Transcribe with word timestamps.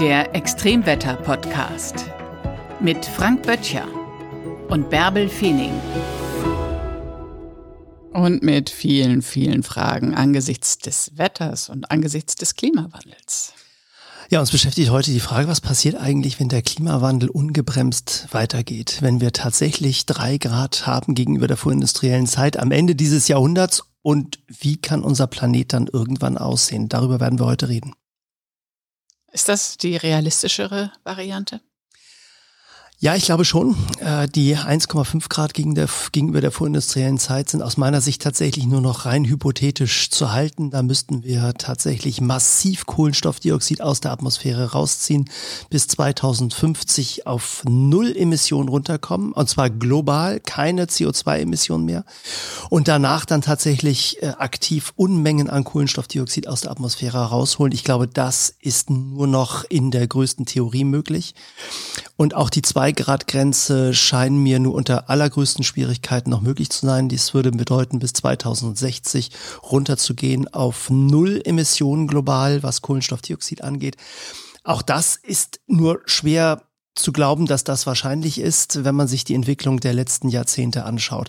Der 0.00 0.32
Extremwetter-Podcast 0.32 2.04
mit 2.78 3.04
Frank 3.04 3.44
Böttcher 3.44 3.84
und 4.68 4.90
Bärbel 4.90 5.28
Feening. 5.28 5.72
Und 8.12 8.44
mit 8.44 8.70
vielen, 8.70 9.22
vielen 9.22 9.64
Fragen 9.64 10.14
angesichts 10.14 10.78
des 10.78 11.10
Wetters 11.16 11.68
und 11.68 11.90
angesichts 11.90 12.36
des 12.36 12.54
Klimawandels. 12.54 13.54
Ja, 14.30 14.38
uns 14.38 14.52
beschäftigt 14.52 14.90
heute 14.90 15.10
die 15.10 15.18
Frage, 15.18 15.48
was 15.48 15.60
passiert 15.60 15.96
eigentlich, 15.96 16.38
wenn 16.38 16.48
der 16.48 16.62
Klimawandel 16.62 17.28
ungebremst 17.28 18.28
weitergeht? 18.30 18.98
Wenn 19.00 19.20
wir 19.20 19.32
tatsächlich 19.32 20.06
drei 20.06 20.38
Grad 20.38 20.86
haben 20.86 21.16
gegenüber 21.16 21.48
der 21.48 21.56
vorindustriellen 21.56 22.28
Zeit 22.28 22.56
am 22.56 22.70
Ende 22.70 22.94
dieses 22.94 23.26
Jahrhunderts 23.26 23.82
und 24.02 24.38
wie 24.46 24.76
kann 24.76 25.02
unser 25.02 25.26
Planet 25.26 25.72
dann 25.72 25.88
irgendwann 25.88 26.38
aussehen? 26.38 26.88
Darüber 26.88 27.18
werden 27.18 27.40
wir 27.40 27.46
heute 27.46 27.68
reden. 27.68 27.94
Ist 29.32 29.48
das 29.48 29.76
die 29.76 29.96
realistischere 29.96 30.92
Variante? 31.04 31.60
Ja, 33.00 33.14
ich 33.14 33.26
glaube 33.26 33.44
schon. 33.44 33.76
Äh, 34.00 34.26
die 34.26 34.56
1,5 34.56 35.28
Grad 35.28 35.54
gegenüber 35.54 36.40
der 36.40 36.50
vorindustriellen 36.50 37.18
Zeit 37.18 37.48
sind 37.48 37.62
aus 37.62 37.76
meiner 37.76 38.00
Sicht 38.00 38.20
tatsächlich 38.22 38.66
nur 38.66 38.80
noch 38.80 39.06
rein 39.06 39.24
hypothetisch 39.24 40.10
zu 40.10 40.32
halten. 40.32 40.70
Da 40.70 40.82
müssten 40.82 41.22
wir 41.22 41.54
tatsächlich 41.56 42.20
massiv 42.20 42.86
Kohlenstoffdioxid 42.86 43.82
aus 43.82 44.00
der 44.00 44.10
Atmosphäre 44.10 44.72
rausziehen, 44.72 45.30
bis 45.70 45.86
2050 45.86 47.24
auf 47.28 47.62
Null 47.68 48.16
Emissionen 48.16 48.68
runterkommen. 48.68 49.30
Und 49.30 49.48
zwar 49.48 49.70
global, 49.70 50.40
keine 50.40 50.86
CO2-Emissionen 50.86 51.84
mehr. 51.84 52.04
Und 52.68 52.88
danach 52.88 53.26
dann 53.26 53.42
tatsächlich 53.42 54.20
äh, 54.24 54.30
aktiv 54.38 54.92
Unmengen 54.96 55.48
an 55.48 55.62
Kohlenstoffdioxid 55.62 56.48
aus 56.48 56.62
der 56.62 56.72
Atmosphäre 56.72 57.26
rausholen. 57.26 57.72
Ich 57.72 57.84
glaube, 57.84 58.08
das 58.08 58.52
ist 58.60 58.90
nur 58.90 59.28
noch 59.28 59.62
in 59.62 59.92
der 59.92 60.08
größten 60.08 60.46
Theorie 60.46 60.82
möglich. 60.82 61.36
Und 62.16 62.34
auch 62.34 62.50
die 62.50 62.62
zwei 62.62 62.87
2-Grad-Grenze 62.88 63.92
scheinen 63.92 64.42
mir 64.42 64.58
nur 64.58 64.74
unter 64.74 65.10
allergrößten 65.10 65.62
Schwierigkeiten 65.62 66.30
noch 66.30 66.40
möglich 66.40 66.70
zu 66.70 66.86
sein. 66.86 67.08
Dies 67.08 67.34
würde 67.34 67.50
bedeuten, 67.50 67.98
bis 67.98 68.14
2060 68.14 69.30
runterzugehen 69.62 70.48
auf 70.48 70.88
Null 70.88 71.42
Emissionen 71.44 72.06
global, 72.06 72.62
was 72.62 72.80
Kohlenstoffdioxid 72.80 73.62
angeht. 73.62 73.96
Auch 74.64 74.80
das 74.80 75.16
ist 75.16 75.60
nur 75.66 76.00
schwer 76.06 76.62
zu 76.94 77.12
glauben, 77.12 77.46
dass 77.46 77.62
das 77.62 77.86
wahrscheinlich 77.86 78.40
ist, 78.40 78.84
wenn 78.84 78.94
man 78.94 79.06
sich 79.06 79.24
die 79.24 79.34
Entwicklung 79.34 79.80
der 79.80 79.92
letzten 79.92 80.28
Jahrzehnte 80.28 80.84
anschaut. 80.84 81.28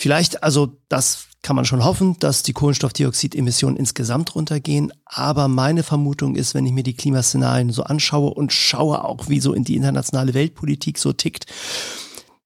Vielleicht, 0.00 0.42
also 0.42 0.78
das 0.88 1.26
kann 1.42 1.56
man 1.56 1.66
schon 1.66 1.84
hoffen, 1.84 2.18
dass 2.20 2.42
die 2.42 2.54
Kohlenstoffdioxidemissionen 2.54 3.76
insgesamt 3.76 4.34
runtergehen. 4.34 4.94
Aber 5.04 5.46
meine 5.46 5.82
Vermutung 5.82 6.36
ist, 6.36 6.54
wenn 6.54 6.64
ich 6.64 6.72
mir 6.72 6.82
die 6.82 6.96
Klimaszenarien 6.96 7.70
so 7.70 7.82
anschaue 7.82 8.30
und 8.32 8.50
schaue 8.50 9.04
auch, 9.04 9.28
wie 9.28 9.40
so 9.40 9.52
in 9.52 9.62
die 9.62 9.76
internationale 9.76 10.32
Weltpolitik 10.32 10.96
so 10.96 11.12
tickt, 11.12 11.44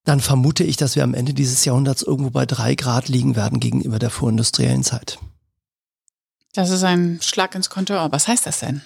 dann 0.02 0.19
vermute 0.19 0.64
ich, 0.64 0.77
dass 0.77 0.96
wir 0.96 1.05
am 1.05 1.14
Ende 1.14 1.33
dieses 1.33 1.64
Jahrhunderts 1.64 2.02
irgendwo 2.02 2.30
bei 2.30 2.44
drei 2.44 2.74
Grad 2.74 3.08
liegen 3.08 3.36
werden 3.36 3.61
gegenüber 3.61 4.00
der 4.00 4.11
vorindustriellen 4.11 4.83
Zeit. 4.83 5.20
Das 6.55 6.70
ist 6.70 6.83
ein 6.83 7.20
Schlag 7.22 7.55
ins 7.55 7.70
Konto. 7.70 7.94
Was 8.11 8.27
heißt 8.27 8.46
das 8.46 8.58
denn? 8.58 8.83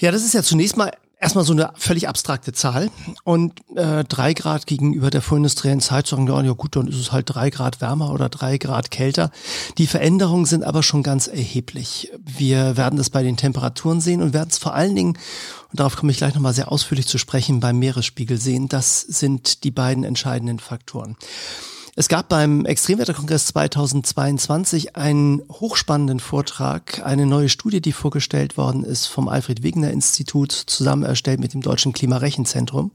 Ja, 0.00 0.10
das 0.10 0.24
ist 0.24 0.32
ja 0.32 0.42
zunächst 0.42 0.78
mal 0.78 0.90
erstmal 1.24 1.44
so 1.44 1.54
eine 1.54 1.70
völlig 1.74 2.06
abstrakte 2.06 2.52
Zahl. 2.52 2.90
Und 3.24 3.54
äh, 3.74 4.04
drei 4.04 4.34
Grad 4.34 4.66
gegenüber 4.66 5.10
der 5.10 5.22
vorindustriellen 5.22 5.80
Zeit 5.80 6.06
sagen, 6.06 6.28
ja, 6.28 6.40
ja 6.42 6.52
gut, 6.52 6.76
dann 6.76 6.86
ist 6.86 6.98
es 6.98 7.12
halt 7.12 7.34
drei 7.34 7.48
Grad 7.50 7.80
wärmer 7.80 8.12
oder 8.12 8.28
drei 8.28 8.58
Grad 8.58 8.90
kälter. 8.90 9.30
Die 9.78 9.86
Veränderungen 9.86 10.44
sind 10.44 10.64
aber 10.64 10.82
schon 10.82 11.02
ganz 11.02 11.26
erheblich. 11.26 12.12
Wir 12.22 12.76
werden 12.76 12.96
das 12.98 13.10
bei 13.10 13.22
den 13.22 13.38
Temperaturen 13.38 14.00
sehen 14.00 14.22
und 14.22 14.34
werden 14.34 14.50
es 14.50 14.58
vor 14.58 14.74
allen 14.74 14.94
Dingen, 14.94 15.18
und 15.70 15.80
darauf 15.80 15.96
komme 15.96 16.12
ich 16.12 16.18
gleich 16.18 16.34
nochmal 16.34 16.54
sehr 16.54 16.70
ausführlich 16.70 17.08
zu 17.08 17.16
sprechen, 17.16 17.58
beim 17.58 17.78
Meeresspiegel 17.78 18.38
sehen. 18.38 18.68
Das 18.68 19.00
sind 19.00 19.64
die 19.64 19.70
beiden 19.70 20.04
entscheidenden 20.04 20.58
Faktoren. 20.58 21.16
Es 21.96 22.08
gab 22.08 22.28
beim 22.28 22.66
Extremwetterkongress 22.66 23.46
2022 23.46 24.96
einen 24.96 25.42
hochspannenden 25.48 26.18
Vortrag, 26.18 27.00
eine 27.04 27.24
neue 27.24 27.48
Studie, 27.48 27.80
die 27.80 27.92
vorgestellt 27.92 28.56
worden 28.56 28.82
ist 28.82 29.06
vom 29.06 29.28
Alfred 29.28 29.62
Wegener 29.62 29.92
Institut, 29.92 30.50
zusammen 30.50 31.04
erstellt 31.04 31.38
mit 31.38 31.54
dem 31.54 31.60
Deutschen 31.60 31.92
Klimarechenzentrum. 31.92 32.90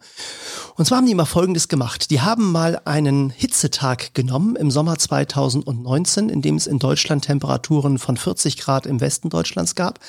Und 0.75 0.83
zwar 0.83 0.97
haben 0.97 1.05
die 1.05 1.15
mal 1.15 1.23
Folgendes 1.23 1.69
gemacht. 1.69 2.11
Die 2.11 2.19
haben 2.19 2.51
mal 2.51 2.81
einen 2.83 3.29
Hitzetag 3.29 4.13
genommen 4.15 4.57
im 4.57 4.69
Sommer 4.69 4.97
2019, 4.97 6.27
in 6.27 6.41
dem 6.41 6.57
es 6.57 6.67
in 6.67 6.79
Deutschland 6.79 7.23
Temperaturen 7.23 7.99
von 7.99 8.17
40 8.17 8.57
Grad 8.57 8.85
im 8.85 8.99
Westen 8.99 9.29
Deutschlands 9.29 9.75
gab 9.75 10.01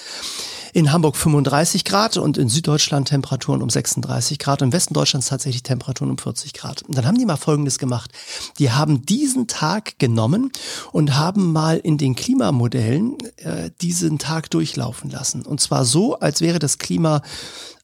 in 0.73 0.93
Hamburg 0.93 1.17
35 1.17 1.85
Grad 1.85 2.17
und 2.17 2.39
in 2.39 2.49
Süddeutschland 2.49 3.09
Temperaturen 3.09 3.63
um 3.63 3.71
36 3.71 4.39
Grad 4.39 4.63
und 4.63 4.69
im 4.69 4.73
Westen 4.73 4.95
Deutschlands 4.95 5.29
tatsächlich 5.29 5.63
Temperaturen 5.63 6.11
um 6.11 6.19
40 6.19 6.53
Grad. 6.53 6.83
Und 6.83 6.97
dann 6.97 7.07
haben 7.07 7.19
die 7.19 7.27
mal 7.27 7.37
Folgendes 7.37 7.79
gemacht. 7.79 8.13
Die 8.59 8.71
diesen 8.87 9.47
Tag 9.47 9.99
genommen 9.99 10.53
und 10.93 11.17
haben 11.17 11.53
mal 11.53 11.79
in 11.79 11.99
den 11.99 12.15
Klimamodellen 12.15 13.19
äh, 13.37 13.71
diesen 13.81 14.19
Tag 14.19 14.51
durchlaufen 14.51 15.11
lassen. 15.11 15.43
Und 15.43 15.61
zwar 15.61 15.85
so, 15.85 16.19
als 16.19 16.41
wäre 16.41 16.59
das 16.59 16.79
Klima 16.79 17.23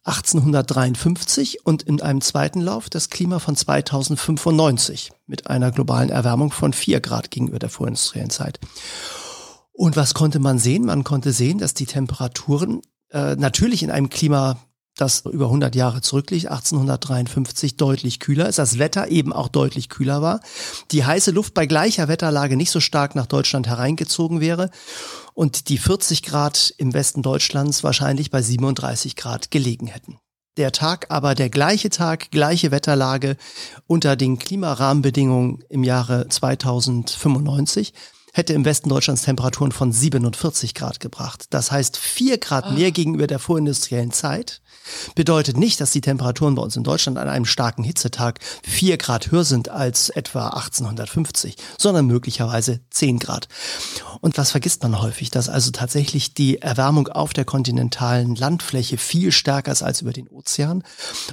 1853 0.04 1.66
und 1.66 1.82
in 1.82 2.00
einem 2.00 2.20
zweiten 2.20 2.60
Lauf 2.60 2.88
das 2.88 3.10
Klima 3.10 3.40
von 3.40 3.56
2095 3.56 5.10
mit 5.26 5.48
einer 5.48 5.72
globalen 5.72 6.10
Erwärmung 6.10 6.52
von 6.52 6.72
4 6.72 7.00
Grad 7.00 7.32
gegenüber 7.32 7.58
der 7.58 7.70
vorindustriellen 7.70 8.30
Zeit. 8.30 8.60
Und 9.72 9.96
was 9.96 10.14
konnte 10.14 10.38
man 10.38 10.58
sehen? 10.58 10.86
Man 10.86 11.04
konnte 11.04 11.32
sehen, 11.32 11.58
dass 11.58 11.74
die 11.74 11.86
Temperaturen 11.86 12.82
äh, 13.10 13.34
natürlich 13.36 13.82
in 13.82 13.90
einem 13.90 14.08
Klima, 14.08 14.58
das 14.96 15.24
über 15.26 15.46
100 15.46 15.74
Jahre 15.74 16.00
zurückliegt, 16.00 16.46
1853 16.46 17.76
deutlich 17.76 18.18
kühler 18.18 18.48
ist, 18.48 18.58
das 18.58 18.78
Wetter 18.78 19.08
eben 19.08 19.32
auch 19.32 19.48
deutlich 19.48 19.88
kühler 19.88 20.22
war, 20.22 20.40
die 20.90 21.04
heiße 21.04 21.30
Luft 21.30 21.54
bei 21.54 21.66
gleicher 21.66 22.08
Wetterlage 22.08 22.56
nicht 22.56 22.70
so 22.70 22.80
stark 22.80 23.14
nach 23.14 23.26
Deutschland 23.26 23.66
hereingezogen 23.66 24.40
wäre 24.40 24.70
und 25.34 25.68
die 25.68 25.78
40 25.78 26.22
Grad 26.22 26.74
im 26.78 26.94
Westen 26.94 27.22
Deutschlands 27.22 27.84
wahrscheinlich 27.84 28.30
bei 28.30 28.40
37 28.42 29.16
Grad 29.16 29.50
gelegen 29.50 29.86
hätten. 29.86 30.18
Der 30.56 30.72
Tag 30.72 31.06
aber 31.10 31.34
der 31.34 31.50
gleiche 31.50 31.90
Tag, 31.90 32.30
gleiche 32.30 32.70
Wetterlage 32.70 33.36
unter 33.86 34.16
den 34.16 34.38
Klimarahmenbedingungen 34.38 35.62
im 35.68 35.84
Jahre 35.84 36.28
2095 36.28 37.92
hätte 38.36 38.52
im 38.52 38.66
Westen 38.66 38.91
Deutschlands 38.91 39.22
Temperaturen 39.22 39.72
von 39.72 39.92
47 39.92 40.74
Grad 40.74 41.00
gebracht. 41.00 41.47
Das 41.50 41.72
heißt, 41.72 41.97
vier 41.97 42.36
Grad 42.36 42.72
mehr 42.72 42.88
ah. 42.88 42.91
gegenüber 42.91 43.26
der 43.26 43.38
vorindustriellen 43.38 44.12
Zeit 44.12 44.60
bedeutet 45.14 45.56
nicht, 45.56 45.80
dass 45.80 45.91
die 45.91 46.02
Temperaturen 46.02 46.54
bei 46.54 46.62
uns 46.62 46.76
in 46.76 46.84
Deutschland 46.84 47.16
an 47.16 47.28
einem 47.28 47.46
starken 47.46 47.82
Hitzetag 47.82 48.41
vier 48.62 48.98
Grad 48.98 49.30
höher 49.30 49.44
sind 49.44 49.70
als 49.70 50.10
etwa 50.10 50.48
1850, 50.48 51.56
sondern 51.78 52.06
möglicherweise 52.06 52.80
zehn 52.91 53.19
Grad. 53.19 53.48
Und 54.20 54.36
was 54.36 54.50
vergisst 54.50 54.82
man 54.82 55.00
häufig, 55.00 55.30
dass 55.30 55.48
also 55.48 55.70
tatsächlich 55.70 56.34
die 56.34 56.60
Erwärmung 56.60 57.08
auf 57.08 57.32
der 57.32 57.46
kontinentalen 57.46 58.36
Landfläche 58.36 58.98
viel 58.98 59.32
stärker 59.32 59.72
ist 59.72 59.82
als 59.82 60.02
über 60.02 60.12
den 60.12 60.28
Ozean 60.28 60.84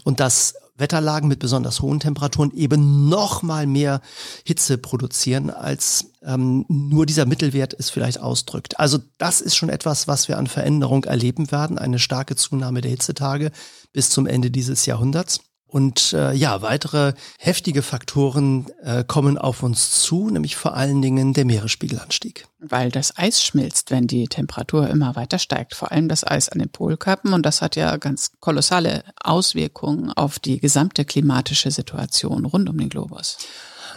und 0.05 0.21
dass 0.21 0.55
Wetterlagen 0.75 1.29
mit 1.29 1.39
besonders 1.39 1.81
hohen 1.81 1.99
Temperaturen 1.99 2.51
eben 2.51 3.07
noch 3.07 3.43
mal 3.43 3.67
mehr 3.67 4.01
Hitze 4.43 4.77
produzieren, 4.77 5.49
als 5.49 6.11
ähm, 6.23 6.65
nur 6.67 7.05
dieser 7.05 7.25
Mittelwert 7.25 7.75
es 7.77 7.89
vielleicht 7.89 8.19
ausdrückt. 8.19 8.79
Also 8.79 8.99
das 9.17 9.41
ist 9.41 9.55
schon 9.55 9.69
etwas, 9.69 10.07
was 10.07 10.27
wir 10.27 10.37
an 10.37 10.47
Veränderung 10.47 11.03
erleben 11.03 11.51
werden, 11.51 11.77
eine 11.77 11.99
starke 11.99 12.35
Zunahme 12.35 12.81
der 12.81 12.91
Hitzetage 12.91 13.51
bis 13.91 14.09
zum 14.09 14.25
Ende 14.25 14.49
dieses 14.49 14.85
Jahrhunderts. 14.85 15.41
Und 15.73 16.13
äh, 16.13 16.33
ja, 16.33 16.61
weitere 16.61 17.13
heftige 17.39 17.81
Faktoren 17.81 18.67
äh, 18.83 19.03
kommen 19.03 19.39
auf 19.39 19.63
uns 19.63 20.03
zu, 20.03 20.29
nämlich 20.29 20.55
vor 20.55 20.75
allen 20.75 21.01
Dingen 21.01 21.33
der 21.33 21.45
Meeresspiegelanstieg. 21.45 22.45
Weil 22.59 22.91
das 22.91 23.17
Eis 23.17 23.43
schmilzt, 23.43 23.89
wenn 23.89 24.05
die 24.05 24.27
Temperatur 24.27 24.87
immer 24.87 25.15
weiter 25.15 25.39
steigt, 25.39 25.73
vor 25.73 25.91
allem 25.91 26.09
das 26.09 26.23
Eis 26.23 26.47
an 26.47 26.59
den 26.59 26.69
Polkappen. 26.69 27.33
Und 27.33 27.43
das 27.43 27.63
hat 27.63 27.75
ja 27.75 27.97
ganz 27.97 28.33
kolossale 28.39 29.03
Auswirkungen 29.19 30.11
auf 30.11 30.37
die 30.37 30.59
gesamte 30.59 31.05
klimatische 31.05 31.71
Situation 31.71 32.45
rund 32.45 32.69
um 32.69 32.77
den 32.77 32.89
Globus. 32.89 33.39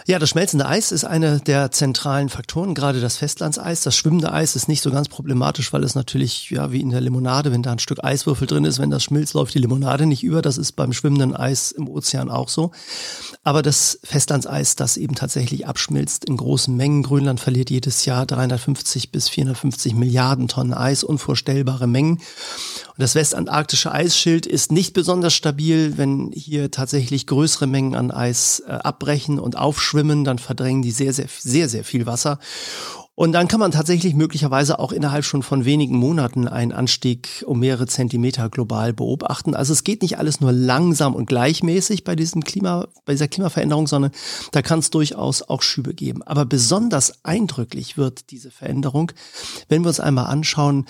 Ja, 0.09 0.19
das 0.19 0.29
schmelzende 0.29 0.65
Eis 0.65 0.93
ist 0.93 1.03
einer 1.03 1.41
der 1.41 1.69
zentralen 1.69 2.29
Faktoren, 2.29 2.73
gerade 2.73 3.01
das 3.01 3.17
Festlandseis. 3.17 3.81
Das 3.81 3.93
schwimmende 3.93 4.31
Eis 4.31 4.55
ist 4.55 4.69
nicht 4.69 4.81
so 4.81 4.89
ganz 4.89 5.09
problematisch, 5.09 5.73
weil 5.73 5.83
es 5.83 5.95
natürlich, 5.95 6.49
ja, 6.49 6.71
wie 6.71 6.79
in 6.79 6.91
der 6.91 7.01
Limonade, 7.01 7.51
wenn 7.51 7.61
da 7.61 7.73
ein 7.73 7.79
Stück 7.79 8.01
Eiswürfel 8.01 8.47
drin 8.47 8.63
ist, 8.63 8.79
wenn 8.79 8.89
das 8.89 9.03
schmilzt, 9.03 9.33
läuft 9.33 9.53
die 9.53 9.59
Limonade 9.59 10.05
nicht 10.05 10.23
über. 10.23 10.41
Das 10.41 10.57
ist 10.57 10.77
beim 10.77 10.93
schwimmenden 10.93 11.35
Eis 11.35 11.73
im 11.73 11.89
Ozean 11.89 12.29
auch 12.29 12.47
so. 12.47 12.71
Aber 13.43 13.61
das 13.61 13.99
Festlandseis, 14.01 14.77
das 14.77 14.95
eben 14.95 15.13
tatsächlich 15.13 15.67
abschmilzt 15.67 16.23
in 16.23 16.37
großen 16.37 16.73
Mengen. 16.73 17.03
Grönland 17.03 17.41
verliert 17.41 17.69
jedes 17.69 18.05
Jahr 18.05 18.25
350 18.25 19.11
bis 19.11 19.27
450 19.27 19.93
Milliarden 19.93 20.47
Tonnen 20.47 20.73
Eis, 20.73 21.03
unvorstellbare 21.03 21.85
Mengen. 21.85 22.11
Und 22.13 22.99
das 22.99 23.13
westantarktische 23.13 23.91
Eisschild 23.91 24.45
ist 24.45 24.71
nicht 24.71 24.93
besonders 24.93 25.33
stabil, 25.33 25.97
wenn 25.97 26.31
hier 26.33 26.71
tatsächlich 26.71 27.27
größere 27.27 27.67
Mengen 27.67 27.93
an 27.93 28.09
Eis 28.09 28.63
äh, 28.65 28.71
abbrechen 28.71 29.37
und 29.37 29.57
aufschwimmen 29.57 29.96
schwimmen, 29.97 30.23
dann 30.23 30.37
verdrängen 30.37 30.83
die 30.83 30.91
sehr, 30.91 31.11
sehr, 31.11 31.27
sehr, 31.27 31.69
sehr 31.69 31.83
viel 31.83 32.05
Wasser. 32.05 32.39
Und 33.15 33.31
dann 33.31 33.47
kann 33.47 33.59
man 33.59 33.71
tatsächlich 33.71 34.13
möglicherweise 34.13 34.77
auch 34.77 34.91
innerhalb 34.91 35.25
schon 35.25 35.41
von 35.41 35.65
wenigen 35.65 35.97
Monaten 35.97 36.47
einen 36.47 36.71
Anstieg 36.71 37.43
um 37.47 37.59
mehrere 37.59 37.87
Zentimeter 37.87 38.47
global 38.47 38.93
beobachten. 38.93 39.55
Also 39.55 39.73
es 39.73 39.83
geht 39.83 40.03
nicht 40.03 40.19
alles 40.19 40.39
nur 40.39 40.51
langsam 40.51 41.15
und 41.15 41.25
gleichmäßig 41.25 42.03
bei 42.03 42.15
diesem 42.15 42.43
Klima, 42.43 42.87
bei 43.05 43.13
dieser 43.13 43.27
Klimaveränderung, 43.27 43.87
sondern 43.87 44.11
da 44.51 44.61
kann 44.61 44.77
es 44.77 44.91
durchaus 44.91 45.41
auch 45.41 45.63
Schübe 45.63 45.95
geben. 45.95 46.21
Aber 46.21 46.45
besonders 46.45 47.25
eindrücklich 47.25 47.97
wird 47.97 48.29
diese 48.29 48.51
Veränderung, 48.51 49.11
wenn 49.67 49.83
wir 49.83 49.87
uns 49.87 49.99
einmal 49.99 50.27
anschauen, 50.27 50.85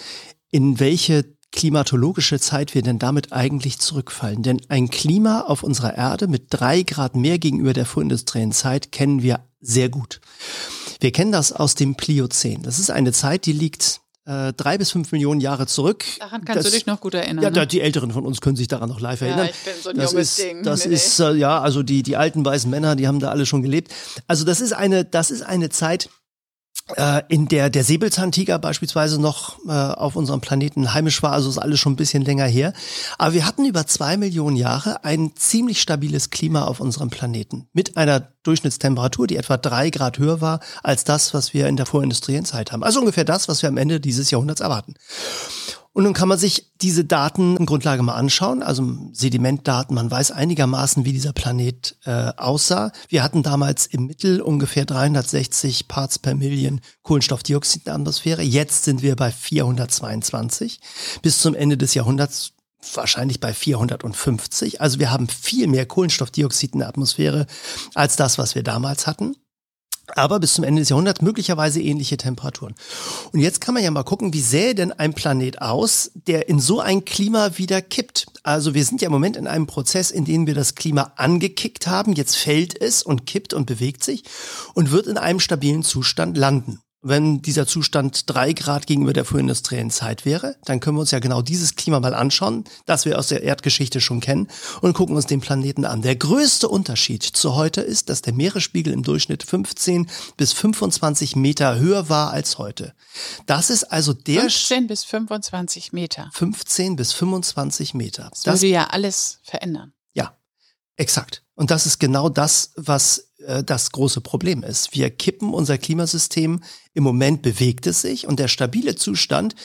in 0.51 0.81
welche 0.81 1.36
klimatologische 1.51 2.39
Zeit 2.39 2.75
wir 2.75 2.81
denn 2.81 2.99
damit 2.99 3.33
eigentlich 3.33 3.79
zurückfallen. 3.79 4.43
Denn 4.43 4.61
ein 4.69 4.89
Klima 4.89 5.41
auf 5.41 5.63
unserer 5.63 5.95
Erde 5.95 6.27
mit 6.27 6.47
drei 6.49 6.83
Grad 6.83 7.15
mehr 7.15 7.39
gegenüber 7.39 7.73
der 7.73 7.85
vorindustriellen 7.85 8.51
Zeit 8.51 8.91
kennen 8.91 9.21
wir 9.23 9.39
sehr 9.59 9.89
gut. 9.89 10.21
Wir 10.99 11.11
kennen 11.11 11.31
das 11.31 11.51
aus 11.51 11.75
dem 11.75 11.95
Pliozän. 11.95 12.63
Das 12.63 12.79
ist 12.79 12.89
eine 12.89 13.11
Zeit, 13.11 13.45
die 13.45 13.53
liegt 13.53 14.01
äh, 14.25 14.51
drei 14.53 14.77
bis 14.77 14.91
fünf 14.91 15.11
Millionen 15.11 15.39
Jahre 15.39 15.67
zurück. 15.67 16.03
Daran 16.19 16.43
kannst 16.43 16.65
das, 16.65 16.71
du 16.71 16.77
dich 16.77 16.85
noch 16.85 16.99
gut 16.99 17.13
erinnern. 17.13 17.43
Ja, 17.43 17.49
ne? 17.49 17.65
die 17.65 17.81
Älteren 17.81 18.11
von 18.11 18.25
uns 18.25 18.41
können 18.41 18.55
sich 18.57 18.67
daran 18.67 18.89
noch 18.89 18.99
live 18.99 19.21
erinnern. 19.21 19.45
Ja, 19.45 19.51
ich 19.51 19.57
bin 19.57 19.73
so 19.81 19.89
ein 19.89 19.95
das 19.97 20.11
junges 20.11 20.29
ist, 20.29 20.39
Ding. 20.39 20.63
Das 20.63 20.85
Nee, 20.85 20.93
ist, 20.93 21.19
äh, 21.19 21.33
ja, 21.33 21.61
also 21.61 21.81
die, 21.81 22.03
die 22.03 22.17
alten 22.17 22.43
weißen 22.43 22.69
Männer, 22.69 22.95
die 22.95 23.07
haben 23.07 23.19
da 23.19 23.29
alle 23.29 23.45
schon 23.45 23.61
gelebt. 23.61 23.93
Also 24.27 24.43
das 24.43 24.59
ist 24.59 24.73
eine, 24.73 25.05
das 25.05 25.31
ist 25.31 25.43
eine 25.43 25.69
Zeit, 25.69 26.09
in 27.27 27.47
der 27.47 27.69
der 27.69 27.83
Säbelzahntiger 27.83 28.59
beispielsweise 28.59 29.19
noch 29.19 29.59
äh, 29.67 29.71
auf 29.71 30.15
unserem 30.15 30.39
Planeten 30.39 30.93
heimisch 30.93 31.21
war, 31.21 31.33
also 31.33 31.49
ist 31.49 31.57
alles 31.57 31.79
schon 31.79 31.93
ein 31.93 31.97
bisschen 31.97 32.23
länger 32.23 32.45
her. 32.45 32.73
Aber 33.17 33.33
wir 33.33 33.45
hatten 33.45 33.65
über 33.65 33.85
zwei 33.87 34.15
Millionen 34.15 34.55
Jahre 34.55 35.03
ein 35.03 35.35
ziemlich 35.35 35.81
stabiles 35.81 36.29
Klima 36.29 36.63
auf 36.63 36.79
unserem 36.79 37.09
Planeten 37.09 37.67
mit 37.73 37.97
einer 37.97 38.31
Durchschnittstemperatur, 38.43 39.27
die 39.27 39.35
etwa 39.35 39.57
drei 39.57 39.89
Grad 39.89 40.17
höher 40.17 40.39
war 40.39 40.61
als 40.81 41.03
das, 41.03 41.33
was 41.33 41.53
wir 41.53 41.67
in 41.67 41.75
der 41.75 41.85
vorindustriellen 41.85 42.45
Zeit 42.45 42.71
haben. 42.71 42.83
Also 42.83 42.99
ungefähr 42.99 43.25
das, 43.25 43.49
was 43.49 43.61
wir 43.61 43.69
am 43.69 43.77
Ende 43.77 43.99
dieses 43.99 44.31
Jahrhunderts 44.31 44.61
erwarten. 44.61 44.93
Und 45.97 46.03
nun 46.03 46.13
kann 46.13 46.29
man 46.29 46.37
sich 46.37 46.71
diese 46.79 47.05
Datengrundlage 47.05 48.03
mal 48.03 48.13
anschauen, 48.13 48.61
also 48.61 48.87
Sedimentdaten. 49.13 49.95
Man 49.95 50.11
weiß 50.11 50.29
einigermaßen, 50.29 51.05
wie 51.05 51.11
dieser 51.11 51.33
Planet 51.33 51.97
äh, 52.05 52.33
aussah. 52.37 52.91
Wir 53.09 53.23
hatten 53.23 53.41
damals 53.41 53.87
im 53.87 54.05
Mittel 54.05 54.39
ungefähr 54.39 54.85
360 54.85 55.87
Parts 55.87 56.19
per 56.19 56.35
Million 56.35 56.81
Kohlenstoffdioxid 57.01 57.81
in 57.81 57.85
der 57.85 57.95
Atmosphäre. 57.95 58.43
Jetzt 58.43 58.83
sind 58.83 59.01
wir 59.01 59.15
bei 59.15 59.31
422. 59.31 60.81
Bis 61.23 61.39
zum 61.39 61.55
Ende 61.55 61.77
des 61.77 61.95
Jahrhunderts 61.95 62.51
wahrscheinlich 62.93 63.39
bei 63.39 63.51
450. 63.51 64.81
Also 64.81 64.99
wir 64.99 65.09
haben 65.09 65.27
viel 65.27 65.65
mehr 65.65 65.87
Kohlenstoffdioxid 65.87 66.73
in 66.73 66.79
der 66.81 66.89
Atmosphäre 66.89 67.47
als 67.95 68.15
das, 68.15 68.37
was 68.37 68.53
wir 68.53 68.61
damals 68.61 69.07
hatten 69.07 69.35
aber 70.15 70.39
bis 70.39 70.53
zum 70.53 70.63
Ende 70.63 70.81
des 70.81 70.89
Jahrhunderts 70.89 71.21
möglicherweise 71.21 71.81
ähnliche 71.81 72.17
Temperaturen. 72.17 72.75
Und 73.31 73.39
jetzt 73.39 73.61
kann 73.61 73.73
man 73.73 73.83
ja 73.83 73.91
mal 73.91 74.03
gucken, 74.03 74.33
wie 74.33 74.41
sähe 74.41 74.75
denn 74.75 74.91
ein 74.91 75.13
Planet 75.13 75.61
aus, 75.61 76.11
der 76.13 76.49
in 76.49 76.59
so 76.59 76.79
ein 76.79 77.05
Klima 77.05 77.57
wieder 77.57 77.81
kippt. 77.81 78.27
Also 78.43 78.73
wir 78.73 78.85
sind 78.85 79.01
ja 79.01 79.07
im 79.07 79.11
Moment 79.11 79.37
in 79.37 79.47
einem 79.47 79.67
Prozess, 79.67 80.11
in 80.11 80.25
dem 80.25 80.47
wir 80.47 80.55
das 80.55 80.75
Klima 80.75 81.11
angekickt 81.15 81.87
haben, 81.87 82.13
jetzt 82.13 82.35
fällt 82.35 82.79
es 82.79 83.03
und 83.03 83.25
kippt 83.25 83.53
und 83.53 83.65
bewegt 83.65 84.03
sich 84.03 84.23
und 84.73 84.91
wird 84.91 85.07
in 85.07 85.17
einem 85.17 85.39
stabilen 85.39 85.83
Zustand 85.83 86.37
landen 86.37 86.79
wenn 87.07 87.41
dieser 87.41 87.67
Zustand 87.67 88.29
drei 88.29 88.53
Grad 88.53 88.87
gegenüber 88.87 89.13
der 89.13 89.25
vorindustriellen 89.25 89.91
Zeit 89.91 90.25
wäre, 90.25 90.55
dann 90.65 90.79
können 90.79 90.97
wir 90.97 91.01
uns 91.01 91.11
ja 91.11 91.19
genau 91.19 91.41
dieses 91.41 91.75
Klima 91.75 91.99
mal 91.99 92.13
anschauen, 92.13 92.65
das 92.85 93.05
wir 93.05 93.17
aus 93.17 93.27
der 93.27 93.43
Erdgeschichte 93.43 94.01
schon 94.01 94.19
kennen 94.19 94.47
und 94.81 94.93
gucken 94.93 95.15
uns 95.15 95.25
den 95.25 95.41
Planeten 95.41 95.85
an. 95.85 96.01
Der 96.01 96.15
größte 96.15 96.67
Unterschied 96.67 97.23
zu 97.23 97.55
heute 97.55 97.81
ist, 97.81 98.09
dass 98.09 98.21
der 98.21 98.33
Meeresspiegel 98.33 98.93
im 98.93 99.03
Durchschnitt 99.03 99.43
15 99.43 100.09
bis 100.37 100.53
25 100.53 101.35
Meter 101.35 101.79
höher 101.79 102.09
war 102.09 102.31
als 102.31 102.57
heute. 102.57 102.93
Das 103.45 103.69
ist 103.69 103.85
also 103.85 104.13
der 104.13 104.41
15 104.41 104.87
bis 104.87 105.03
25 105.03 105.93
Meter. 105.93 106.29
15 106.33 106.95
bis 106.95 107.13
25 107.13 107.93
Meter. 107.93 108.31
Das 108.43 108.61
würde 108.61 108.67
ja 108.67 108.87
alles 108.87 109.39
verändern. 109.43 109.93
Ja, 110.13 110.37
exakt. 110.95 111.43
Und 111.55 111.71
das 111.71 111.85
ist 111.85 111.99
genau 111.99 112.29
das, 112.29 112.71
was 112.75 113.26
äh, 113.45 113.63
das 113.63 113.91
große 113.91 114.21
Problem 114.21 114.63
ist. 114.63 114.93
Wir 114.93 115.09
kippen 115.09 115.53
unser 115.53 115.77
Klimasystem, 115.77 116.61
im 116.93 117.03
Moment 117.03 117.41
bewegt 117.41 117.87
es 117.87 118.01
sich 118.01 118.27
und 118.27 118.39
der 118.39 118.47
stabile 118.47 118.95
Zustand 118.95 119.55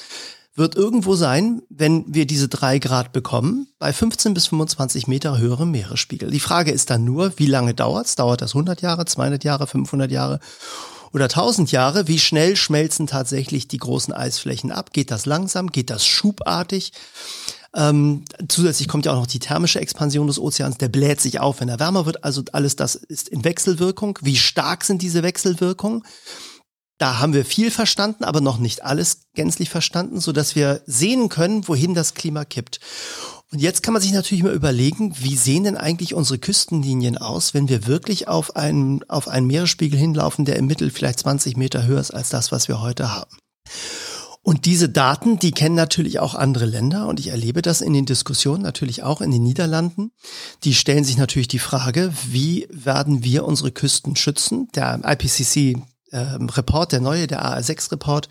wird 0.54 0.74
irgendwo 0.74 1.14
sein, 1.14 1.62
wenn 1.70 2.04
wir 2.06 2.26
diese 2.26 2.48
drei 2.48 2.78
Grad 2.78 3.12
bekommen, 3.12 3.68
bei 3.78 3.92
15 3.92 4.34
bis 4.34 4.48
25 4.48 5.06
Meter 5.06 5.38
höherem 5.38 5.70
Meeresspiegel. 5.70 6.30
Die 6.30 6.40
Frage 6.40 6.72
ist 6.72 6.90
dann 6.90 7.04
nur, 7.04 7.38
wie 7.38 7.46
lange 7.46 7.72
dauert's? 7.72 8.16
Dauert 8.16 8.42
das 8.42 8.50
100 8.50 8.82
Jahre, 8.82 9.06
200 9.06 9.44
Jahre, 9.44 9.66
500 9.66 10.10
Jahre 10.10 10.40
oder 11.12 11.24
1000 11.24 11.72
Jahre? 11.72 12.06
Wie 12.06 12.18
schnell 12.18 12.56
schmelzen 12.56 13.06
tatsächlich 13.06 13.66
die 13.66 13.78
großen 13.78 14.12
Eisflächen 14.12 14.72
ab? 14.72 14.92
Geht 14.92 15.10
das 15.10 15.24
langsam? 15.24 15.70
Geht 15.70 15.88
das 15.88 16.04
schubartig? 16.04 16.92
Ähm, 17.74 18.24
zusätzlich 18.48 18.88
kommt 18.88 19.06
ja 19.06 19.12
auch 19.12 19.16
noch 19.16 19.26
die 19.26 19.38
thermische 19.38 19.80
Expansion 19.80 20.26
des 20.26 20.38
Ozeans, 20.38 20.78
der 20.78 20.88
bläht 20.88 21.20
sich 21.20 21.40
auf, 21.40 21.60
wenn 21.60 21.68
er 21.68 21.80
wärmer 21.80 22.06
wird. 22.06 22.24
Also 22.24 22.42
alles 22.52 22.76
das 22.76 22.94
ist 22.94 23.28
in 23.28 23.44
Wechselwirkung. 23.44 24.18
Wie 24.22 24.36
stark 24.36 24.84
sind 24.84 25.02
diese 25.02 25.22
Wechselwirkungen? 25.22 26.02
Da 26.98 27.18
haben 27.18 27.32
wir 27.32 27.44
viel 27.44 27.70
verstanden, 27.70 28.24
aber 28.24 28.40
noch 28.40 28.58
nicht 28.58 28.84
alles 28.84 29.22
gänzlich 29.34 29.70
verstanden, 29.70 30.20
so 30.20 30.32
dass 30.32 30.54
wir 30.54 30.82
sehen 30.86 31.28
können, 31.28 31.66
wohin 31.66 31.94
das 31.94 32.14
Klima 32.14 32.44
kippt. 32.44 32.78
Und 33.50 33.60
jetzt 33.60 33.82
kann 33.82 33.92
man 33.92 34.00
sich 34.00 34.12
natürlich 34.12 34.44
mal 34.44 34.54
überlegen, 34.54 35.14
wie 35.18 35.36
sehen 35.36 35.64
denn 35.64 35.76
eigentlich 35.76 36.14
unsere 36.14 36.38
Küstenlinien 36.38 37.18
aus, 37.18 37.54
wenn 37.54 37.68
wir 37.68 37.86
wirklich 37.86 38.28
auf 38.28 38.56
einen, 38.56 39.02
auf 39.10 39.28
einen 39.28 39.46
Meeresspiegel 39.46 39.98
hinlaufen, 39.98 40.44
der 40.44 40.56
im 40.56 40.66
Mittel 40.66 40.90
vielleicht 40.90 41.18
20 41.18 41.56
Meter 41.56 41.84
höher 41.84 42.00
ist 42.00 42.12
als 42.12 42.28
das, 42.28 42.52
was 42.52 42.68
wir 42.68 42.80
heute 42.80 43.14
haben. 43.14 43.36
Und 44.44 44.64
diese 44.64 44.88
Daten, 44.88 45.38
die 45.38 45.52
kennen 45.52 45.76
natürlich 45.76 46.18
auch 46.18 46.34
andere 46.34 46.66
Länder 46.66 47.06
und 47.06 47.20
ich 47.20 47.28
erlebe 47.28 47.62
das 47.62 47.80
in 47.80 47.92
den 47.92 48.06
Diskussionen 48.06 48.62
natürlich 48.62 49.04
auch 49.04 49.20
in 49.20 49.30
den 49.30 49.44
Niederlanden. 49.44 50.10
Die 50.64 50.74
stellen 50.74 51.04
sich 51.04 51.16
natürlich 51.16 51.46
die 51.46 51.60
Frage, 51.60 52.12
wie 52.26 52.66
werden 52.70 53.22
wir 53.22 53.44
unsere 53.44 53.70
Küsten 53.70 54.16
schützen? 54.16 54.68
Der 54.74 55.00
IPCC-Report, 55.04 56.88
äh, 56.88 56.90
der 56.90 57.00
neue, 57.00 57.26
der 57.28 57.44
AR6-Report, 57.44 58.28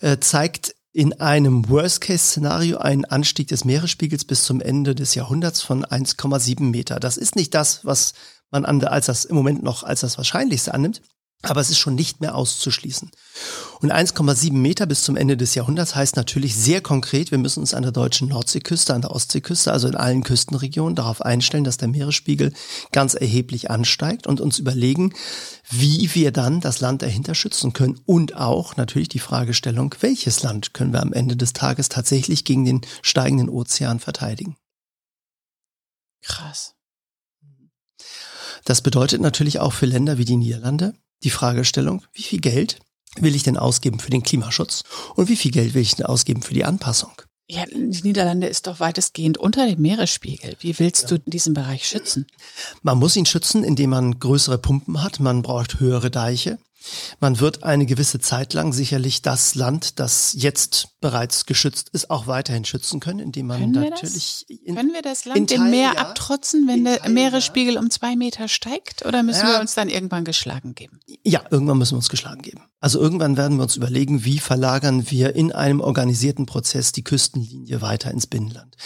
äh, 0.00 0.18
zeigt 0.18 0.74
in 0.92 1.20
einem 1.20 1.68
Worst-Case-Szenario 1.70 2.78
einen 2.78 3.06
Anstieg 3.06 3.48
des 3.48 3.64
Meeresspiegels 3.64 4.26
bis 4.26 4.44
zum 4.44 4.60
Ende 4.60 4.94
des 4.94 5.14
Jahrhunderts 5.14 5.62
von 5.62 5.84
1,7 5.84 6.70
Meter. 6.70 7.00
Das 7.00 7.16
ist 7.16 7.34
nicht 7.34 7.54
das, 7.54 7.84
was 7.84 8.12
man 8.50 8.64
als 8.64 9.06
das 9.06 9.24
im 9.24 9.36
Moment 9.36 9.62
noch 9.62 9.82
als 9.82 10.00
das 10.00 10.18
Wahrscheinlichste 10.18 10.72
annimmt. 10.72 11.02
Aber 11.42 11.60
es 11.60 11.70
ist 11.70 11.78
schon 11.78 11.94
nicht 11.94 12.20
mehr 12.20 12.34
auszuschließen. 12.34 13.10
Und 13.80 13.92
1,7 13.92 14.52
Meter 14.52 14.86
bis 14.86 15.02
zum 15.02 15.16
Ende 15.16 15.36
des 15.36 15.54
Jahrhunderts 15.54 15.94
heißt 15.94 16.16
natürlich 16.16 16.56
sehr 16.56 16.80
konkret, 16.80 17.30
wir 17.30 17.38
müssen 17.38 17.60
uns 17.60 17.74
an 17.74 17.82
der 17.82 17.92
deutschen 17.92 18.28
Nordseeküste, 18.28 18.94
an 18.94 19.02
der 19.02 19.10
Ostseeküste, 19.10 19.70
also 19.70 19.86
in 19.86 19.94
allen 19.94 20.22
Küstenregionen 20.22 20.96
darauf 20.96 21.20
einstellen, 21.20 21.64
dass 21.64 21.76
der 21.76 21.88
Meeresspiegel 21.88 22.52
ganz 22.90 23.14
erheblich 23.14 23.70
ansteigt 23.70 24.26
und 24.26 24.40
uns 24.40 24.58
überlegen, 24.58 25.12
wie 25.70 26.14
wir 26.14 26.32
dann 26.32 26.60
das 26.60 26.80
Land 26.80 27.02
dahinter 27.02 27.34
schützen 27.34 27.74
können. 27.74 28.00
Und 28.06 28.34
auch 28.36 28.76
natürlich 28.76 29.08
die 29.08 29.18
Fragestellung, 29.18 29.94
welches 30.00 30.42
Land 30.42 30.72
können 30.72 30.92
wir 30.92 31.02
am 31.02 31.12
Ende 31.12 31.36
des 31.36 31.52
Tages 31.52 31.90
tatsächlich 31.90 32.44
gegen 32.44 32.64
den 32.64 32.80
steigenden 33.02 33.50
Ozean 33.50 34.00
verteidigen. 34.00 34.56
Krass. 36.22 36.74
Das 38.64 38.80
bedeutet 38.80 39.20
natürlich 39.20 39.60
auch 39.60 39.72
für 39.72 39.86
Länder 39.86 40.18
wie 40.18 40.24
die 40.24 40.36
Niederlande, 40.36 40.94
die 41.22 41.30
Fragestellung, 41.30 42.02
wie 42.12 42.22
viel 42.22 42.40
Geld 42.40 42.78
will 43.18 43.34
ich 43.34 43.42
denn 43.42 43.56
ausgeben 43.56 43.98
für 43.98 44.10
den 44.10 44.22
Klimaschutz 44.22 44.82
und 45.14 45.28
wie 45.28 45.36
viel 45.36 45.50
Geld 45.50 45.74
will 45.74 45.82
ich 45.82 45.94
denn 45.94 46.06
ausgeben 46.06 46.42
für 46.42 46.54
die 46.54 46.64
Anpassung? 46.64 47.12
Ja, 47.48 47.64
die 47.64 48.02
Niederlande 48.02 48.48
ist 48.48 48.66
doch 48.66 48.80
weitestgehend 48.80 49.38
unter 49.38 49.66
dem 49.66 49.80
Meeresspiegel. 49.80 50.56
Wie 50.58 50.76
willst 50.80 51.10
ja. 51.10 51.16
du 51.16 51.30
diesen 51.30 51.54
Bereich 51.54 51.86
schützen? 51.86 52.26
Man 52.82 52.98
muss 52.98 53.14
ihn 53.14 53.26
schützen, 53.26 53.62
indem 53.62 53.90
man 53.90 54.18
größere 54.18 54.58
Pumpen 54.58 55.00
hat. 55.00 55.20
Man 55.20 55.42
braucht 55.42 55.78
höhere 55.78 56.10
Deiche. 56.10 56.58
Man 57.20 57.40
wird 57.40 57.64
eine 57.64 57.86
gewisse 57.86 58.20
Zeit 58.20 58.54
lang 58.54 58.72
sicherlich 58.72 59.22
das 59.22 59.54
Land, 59.54 59.98
das 59.98 60.34
jetzt 60.36 61.00
bereits 61.00 61.46
geschützt 61.46 61.88
ist, 61.92 62.10
auch 62.10 62.26
weiterhin 62.26 62.64
schützen 62.64 63.00
können, 63.00 63.18
indem 63.20 63.46
man 63.46 63.60
können 63.60 63.90
natürlich. 63.90 64.44
Wir? 64.48 64.66
In, 64.66 64.74
können 64.76 64.92
wir 64.92 65.02
das 65.02 65.24
Land 65.24 65.50
dem 65.50 65.70
Meer 65.70 65.92
ja, 65.94 66.00
abtrotzen, 66.00 66.66
wenn 66.68 66.84
der 66.84 67.08
Meeresspiegel 67.08 67.74
ja. 67.74 67.80
um 67.80 67.90
zwei 67.90 68.16
Meter 68.16 68.48
steigt? 68.48 69.04
Oder 69.04 69.22
müssen 69.22 69.46
ja. 69.46 69.54
wir 69.54 69.60
uns 69.60 69.74
dann 69.74 69.88
irgendwann 69.88 70.24
geschlagen 70.24 70.74
geben? 70.74 71.00
Ja, 71.24 71.42
irgendwann 71.50 71.78
müssen 71.78 71.92
wir 71.92 71.98
uns 71.98 72.08
geschlagen 72.08 72.42
geben. 72.42 72.62
Also 72.80 73.00
irgendwann 73.00 73.36
werden 73.36 73.56
wir 73.56 73.62
uns 73.62 73.76
überlegen, 73.76 74.24
wie 74.24 74.38
verlagern 74.38 75.10
wir 75.10 75.34
in 75.34 75.52
einem 75.52 75.80
organisierten 75.80 76.46
Prozess 76.46 76.92
die 76.92 77.04
Küstenlinie 77.04 77.82
weiter 77.82 78.10
ins 78.10 78.26
Binnenland. 78.26 78.76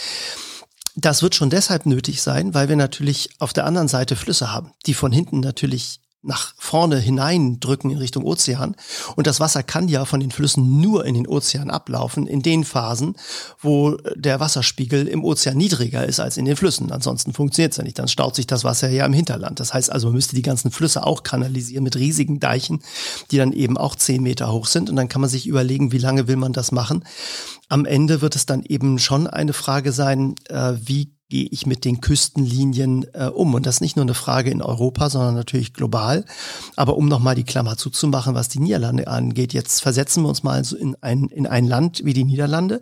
Das 0.95 1.21
wird 1.21 1.35
schon 1.35 1.49
deshalb 1.49 1.85
nötig 1.85 2.21
sein, 2.21 2.53
weil 2.53 2.67
wir 2.67 2.75
natürlich 2.75 3.29
auf 3.39 3.53
der 3.53 3.65
anderen 3.65 3.87
Seite 3.87 4.15
Flüsse 4.15 4.51
haben, 4.51 4.71
die 4.85 4.93
von 4.93 5.11
hinten 5.11 5.39
natürlich 5.39 6.01
nach 6.23 6.53
vorne 6.57 6.99
hineindrücken 6.99 7.89
in 7.89 7.97
Richtung 7.97 8.23
Ozean. 8.23 8.75
Und 9.15 9.25
das 9.25 9.39
Wasser 9.39 9.63
kann 9.63 9.87
ja 9.87 10.05
von 10.05 10.19
den 10.19 10.31
Flüssen 10.31 10.79
nur 10.79 11.05
in 11.05 11.15
den 11.15 11.27
Ozean 11.27 11.71
ablaufen, 11.71 12.27
in 12.27 12.41
den 12.41 12.63
Phasen, 12.63 13.15
wo 13.59 13.97
der 14.15 14.39
Wasserspiegel 14.39 15.07
im 15.07 15.23
Ozean 15.23 15.57
niedriger 15.57 16.05
ist 16.05 16.19
als 16.19 16.37
in 16.37 16.45
den 16.45 16.55
Flüssen. 16.55 16.91
Ansonsten 16.91 17.33
funktioniert 17.33 17.71
es 17.71 17.77
ja 17.77 17.83
nicht. 17.83 17.97
Dann 17.97 18.07
staut 18.07 18.35
sich 18.35 18.45
das 18.45 18.63
Wasser 18.63 18.89
ja 18.89 19.05
im 19.05 19.13
Hinterland. 19.13 19.59
Das 19.59 19.73
heißt 19.73 19.91
also, 19.91 20.07
man 20.07 20.15
müsste 20.15 20.35
die 20.35 20.43
ganzen 20.43 20.69
Flüsse 20.69 21.05
auch 21.05 21.23
kanalisieren 21.23 21.83
mit 21.83 21.95
riesigen 21.95 22.39
Deichen, 22.39 22.83
die 23.31 23.37
dann 23.37 23.51
eben 23.51 23.77
auch 23.77 23.95
zehn 23.95 24.21
Meter 24.21 24.51
hoch 24.51 24.67
sind. 24.67 24.89
Und 24.89 24.95
dann 24.97 25.09
kann 25.09 25.21
man 25.21 25.29
sich 25.29 25.47
überlegen, 25.47 25.91
wie 25.91 25.97
lange 25.97 26.27
will 26.27 26.35
man 26.37 26.53
das 26.53 26.71
machen. 26.71 27.03
Am 27.67 27.85
Ende 27.85 28.21
wird 28.21 28.35
es 28.35 28.45
dann 28.45 28.63
eben 28.63 28.99
schon 28.99 29.27
eine 29.27 29.53
Frage 29.53 29.91
sein, 29.91 30.35
äh, 30.49 30.73
wie 30.83 31.13
gehe 31.31 31.47
ich 31.49 31.65
mit 31.65 31.85
den 31.85 32.01
Küstenlinien 32.01 33.07
äh, 33.13 33.27
um? 33.27 33.53
Und 33.53 33.65
das 33.65 33.75
ist 33.75 33.81
nicht 33.81 33.95
nur 33.95 34.03
eine 34.03 34.13
Frage 34.13 34.51
in 34.51 34.61
Europa, 34.61 35.09
sondern 35.09 35.33
natürlich 35.33 35.73
global. 35.73 36.25
Aber 36.75 36.97
um 36.97 37.07
nochmal 37.07 37.35
die 37.35 37.45
Klammer 37.45 37.77
zuzumachen, 37.77 38.35
was 38.35 38.49
die 38.49 38.59
Niederlande 38.59 39.07
angeht, 39.07 39.53
jetzt 39.53 39.81
versetzen 39.81 40.23
wir 40.23 40.29
uns 40.29 40.43
mal 40.43 40.61
in 40.77 40.95
ein, 40.99 41.29
in 41.29 41.47
ein 41.47 41.65
Land 41.65 42.03
wie 42.03 42.13
die 42.13 42.25
Niederlande. 42.25 42.81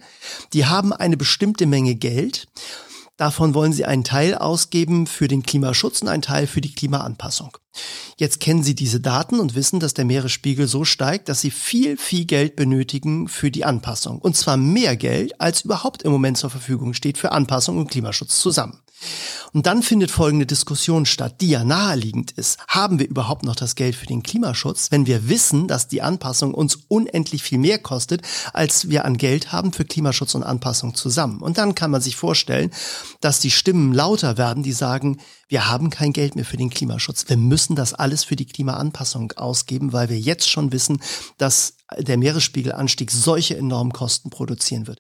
Die 0.54 0.66
haben 0.66 0.92
eine 0.92 1.16
bestimmte 1.16 1.68
Menge 1.68 1.94
Geld. 1.94 2.48
Davon 3.20 3.54
wollen 3.54 3.74
sie 3.74 3.84
einen 3.84 4.06
Teil 4.06 4.34
ausgeben 4.34 5.06
für 5.06 5.28
den 5.28 5.44
Klimaschutz 5.44 6.02
und 6.02 6.08
einen 6.08 6.22
Teil 6.22 6.48
für 6.48 6.62
die 6.62 6.72
Klimaanpassung. 6.72 7.58
Jetzt 8.16 8.40
kennen 8.40 8.64
Sie 8.64 8.76
diese 8.76 9.02
Daten 9.02 9.42
und 9.42 9.56
wissen, 9.56 9.82
dass 9.82 9.94
der 9.94 10.06
Meeresspiegel 10.06 10.68
so 10.68 10.86
steigt, 10.86 11.28
dass 11.28 11.42
Sie 11.42 11.52
viel, 11.52 11.98
viel 11.98 12.24
Geld 12.24 12.56
benötigen 12.56 13.28
für 13.28 13.52
die 13.52 13.66
Anpassung. 13.66 14.20
Und 14.20 14.38
zwar 14.38 14.56
mehr 14.56 14.96
Geld, 14.96 15.42
als 15.42 15.66
überhaupt 15.66 16.04
im 16.04 16.14
Moment 16.14 16.38
zur 16.38 16.50
Verfügung 16.50 16.94
steht 16.94 17.18
für 17.18 17.34
Anpassung 17.34 17.78
und 17.78 17.92
Klimaschutz 17.92 18.40
zusammen. 18.40 18.80
Und 19.54 19.66
dann 19.66 19.82
findet 19.82 20.12
folgende 20.12 20.46
Diskussion 20.46 21.06
statt, 21.06 21.42
die 21.42 21.50
ja 21.50 21.64
naheliegend 21.64 22.32
ist. 22.32 22.60
Haben 22.68 23.00
wir 23.00 23.08
überhaupt 23.08 23.44
noch 23.44 23.56
das 23.56 23.76
Geld 23.76 23.96
für 23.96 24.06
den 24.06 24.24
Klimaschutz, 24.24 24.92
wenn 24.92 25.08
wir 25.08 25.28
wissen, 25.28 25.68
dass 25.68 25.88
die 25.88 26.02
Anpassung 26.02 26.54
uns 26.54 26.78
unendlich 26.88 27.42
viel 27.42 27.58
mehr 27.58 27.80
kostet, 27.80 28.22
als 28.54 28.90
wir 28.90 29.06
an 29.06 29.18
Geld 29.18 29.52
haben 29.52 29.74
für 29.74 29.86
Klimaschutz 29.86 30.36
und 30.36 30.44
Anpassung 30.44 30.94
zusammen? 30.94 31.42
Und 31.42 31.58
dann 31.58 31.76
kann 31.76 31.92
man 31.92 32.02
sich 32.02 32.16
vorstellen, 32.16 32.72
dass 33.22 33.40
die 33.40 33.52
Stimmen 33.52 33.94
lauter 33.94 34.38
werden, 34.38 34.64
die 34.64 34.74
sagen, 34.74 35.20
wir 35.48 35.68
haben 35.68 35.90
kein 35.90 36.14
Geld 36.14 36.36
mehr 36.36 36.46
für 36.46 36.58
den 36.58 36.70
Klimaschutz. 36.70 37.28
Wir 37.28 37.38
müssen 37.38 37.76
das 37.76 37.96
alles 37.96 38.24
für 38.24 38.36
die 38.36 38.46
Klimaanpassung 38.46 39.32
ausgeben, 39.32 39.94
weil 39.94 40.10
wir 40.10 40.20
jetzt 40.20 40.48
schon 40.48 40.72
wissen, 40.72 41.02
dass 41.40 41.74
der 41.98 42.18
Meeresspiegelanstieg 42.18 43.10
solche 43.10 43.58
enormen 43.58 43.94
Kosten 43.94 44.30
produzieren 44.30 44.86
wird. 44.86 45.00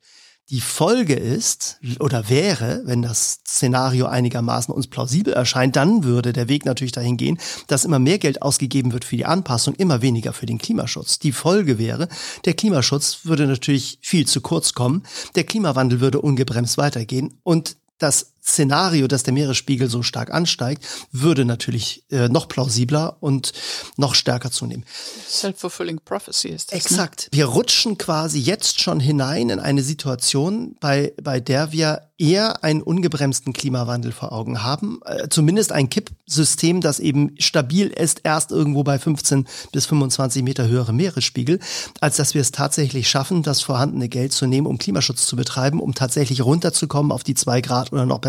Die 0.49 0.61
Folge 0.61 1.13
ist 1.13 1.79
oder 1.99 2.27
wäre, 2.27 2.81
wenn 2.85 3.03
das 3.03 3.41
Szenario 3.47 4.07
einigermaßen 4.07 4.73
uns 4.73 4.87
plausibel 4.87 5.31
erscheint, 5.31 5.75
dann 5.75 6.03
würde 6.03 6.33
der 6.33 6.49
Weg 6.49 6.65
natürlich 6.65 6.91
dahin 6.91 7.17
gehen, 7.17 7.37
dass 7.67 7.85
immer 7.85 7.99
mehr 7.99 8.17
Geld 8.17 8.41
ausgegeben 8.41 8.91
wird 8.91 9.05
für 9.05 9.15
die 9.15 9.25
Anpassung, 9.27 9.75
immer 9.75 10.01
weniger 10.01 10.33
für 10.33 10.47
den 10.47 10.57
Klimaschutz. 10.57 11.19
Die 11.19 11.33
Folge 11.33 11.77
wäre, 11.77 12.07
der 12.45 12.55
Klimaschutz 12.55 13.19
würde 13.25 13.45
natürlich 13.45 13.99
viel 14.01 14.25
zu 14.25 14.41
kurz 14.41 14.73
kommen, 14.73 15.03
der 15.35 15.43
Klimawandel 15.43 15.99
würde 15.99 16.19
ungebremst 16.19 16.79
weitergehen 16.79 17.35
und 17.43 17.77
das 17.99 18.31
Szenario, 18.43 19.07
dass 19.07 19.23
der 19.23 19.33
Meeresspiegel 19.33 19.89
so 19.89 20.03
stark 20.03 20.31
ansteigt, 20.31 20.85
würde 21.11 21.45
natürlich 21.45 22.03
äh, 22.09 22.29
noch 22.29 22.47
plausibler 22.47 23.17
und 23.19 23.53
noch 23.97 24.15
stärker 24.15 24.51
zunehmen. 24.51 24.85
Self-fulfilling 25.27 25.99
prophecy 26.03 26.49
ist 26.49 26.71
das. 26.71 26.73
Ne? 26.73 26.77
Exakt. 26.77 27.29
Ne? 27.31 27.37
Wir 27.37 27.45
rutschen 27.45 27.97
quasi 27.97 28.39
jetzt 28.39 28.81
schon 28.81 28.99
hinein 28.99 29.49
in 29.49 29.59
eine 29.59 29.83
Situation, 29.83 30.75
bei, 30.79 31.13
bei 31.21 31.39
der 31.39 31.71
wir 31.71 32.09
eher 32.19 32.63
einen 32.63 32.81
ungebremsten 32.81 33.53
Klimawandel 33.53 34.11
vor 34.11 34.33
Augen 34.33 34.61
haben. 34.61 34.99
Äh, 35.05 35.29
zumindest 35.29 35.71
ein 35.71 35.89
Kippsystem, 35.89 36.81
das 36.81 36.99
eben 36.99 37.33
stabil 37.39 37.87
ist, 37.87 38.21
erst 38.23 38.51
irgendwo 38.51 38.83
bei 38.83 38.99
15 38.99 39.47
bis 39.71 39.85
25 39.85 40.43
Meter 40.43 40.67
höhere 40.67 40.93
Meeresspiegel, 40.93 41.59
als 42.01 42.17
dass 42.17 42.33
wir 42.33 42.41
es 42.41 42.51
tatsächlich 42.51 43.09
schaffen, 43.09 43.41
das 43.41 43.61
vorhandene 43.61 44.09
Geld 44.09 44.33
zu 44.33 44.47
nehmen, 44.47 44.67
um 44.67 44.77
Klimaschutz 44.77 45.25
zu 45.25 45.37
betreiben, 45.37 45.79
um 45.79 45.95
tatsächlich 45.95 46.41
runterzukommen 46.43 47.13
auf 47.13 47.23
die 47.23 47.35
zwei 47.35 47.61
Grad 47.61 47.93
oder 47.93 48.05
noch 48.05 48.19
besser 48.19 48.28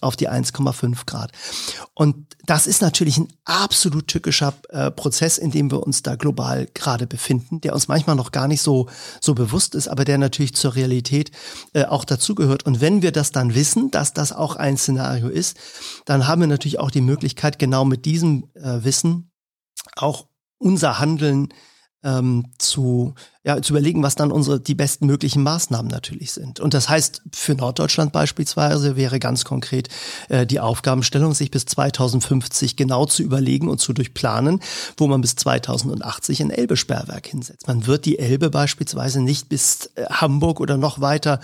auf 0.00 0.16
die 0.16 0.30
1,5 0.30 1.06
Grad. 1.06 1.32
Und 1.94 2.34
das 2.46 2.66
ist 2.66 2.82
natürlich 2.82 3.18
ein 3.18 3.28
absolut 3.44 4.08
tückischer 4.08 4.54
äh, 4.70 4.90
Prozess, 4.90 5.38
in 5.38 5.50
dem 5.50 5.70
wir 5.70 5.82
uns 5.82 6.02
da 6.02 6.16
global 6.16 6.68
gerade 6.74 7.06
befinden, 7.06 7.60
der 7.60 7.74
uns 7.74 7.88
manchmal 7.88 8.16
noch 8.16 8.32
gar 8.32 8.48
nicht 8.48 8.62
so, 8.62 8.88
so 9.20 9.34
bewusst 9.34 9.74
ist, 9.74 9.88
aber 9.88 10.04
der 10.04 10.18
natürlich 10.18 10.54
zur 10.54 10.74
Realität 10.74 11.30
äh, 11.72 11.84
auch 11.84 12.04
dazugehört. 12.04 12.64
Und 12.64 12.80
wenn 12.80 13.02
wir 13.02 13.12
das 13.12 13.32
dann 13.32 13.54
wissen, 13.54 13.90
dass 13.90 14.12
das 14.14 14.32
auch 14.32 14.56
ein 14.56 14.76
Szenario 14.76 15.28
ist, 15.28 15.56
dann 16.04 16.26
haben 16.26 16.40
wir 16.40 16.48
natürlich 16.48 16.78
auch 16.78 16.90
die 16.90 17.00
Möglichkeit, 17.00 17.58
genau 17.58 17.84
mit 17.84 18.04
diesem 18.04 18.50
äh, 18.54 18.84
Wissen 18.84 19.30
auch 19.96 20.26
unser 20.58 20.98
Handeln 20.98 21.52
ähm, 22.02 22.52
zu 22.58 23.14
ja, 23.46 23.60
zu 23.60 23.74
überlegen, 23.74 24.02
was 24.02 24.14
dann 24.14 24.32
unsere 24.32 24.58
die 24.58 24.74
besten 24.74 25.04
möglichen 25.04 25.42
Maßnahmen 25.42 25.90
natürlich 25.90 26.32
sind. 26.32 26.60
Und 26.60 26.72
das 26.72 26.88
heißt, 26.88 27.20
für 27.30 27.54
Norddeutschland 27.54 28.10
beispielsweise 28.10 28.96
wäre 28.96 29.20
ganz 29.20 29.44
konkret 29.44 29.88
äh, 30.30 30.46
die 30.46 30.60
Aufgabenstellung, 30.60 31.34
sich 31.34 31.50
bis 31.50 31.66
2050 31.66 32.76
genau 32.76 33.04
zu 33.04 33.22
überlegen 33.22 33.68
und 33.68 33.82
zu 33.82 33.92
durchplanen, 33.92 34.60
wo 34.96 35.08
man 35.08 35.20
bis 35.20 35.36
2080 35.36 36.40
ein 36.40 36.50
Elbe-Sperrwerk 36.50 37.26
hinsetzt. 37.26 37.68
Man 37.68 37.86
wird 37.86 38.06
die 38.06 38.18
Elbe 38.18 38.48
beispielsweise 38.48 39.20
nicht 39.20 39.50
bis 39.50 39.90
äh, 39.94 40.06
Hamburg 40.06 40.58
oder 40.58 40.78
noch 40.78 41.02
weiter 41.02 41.40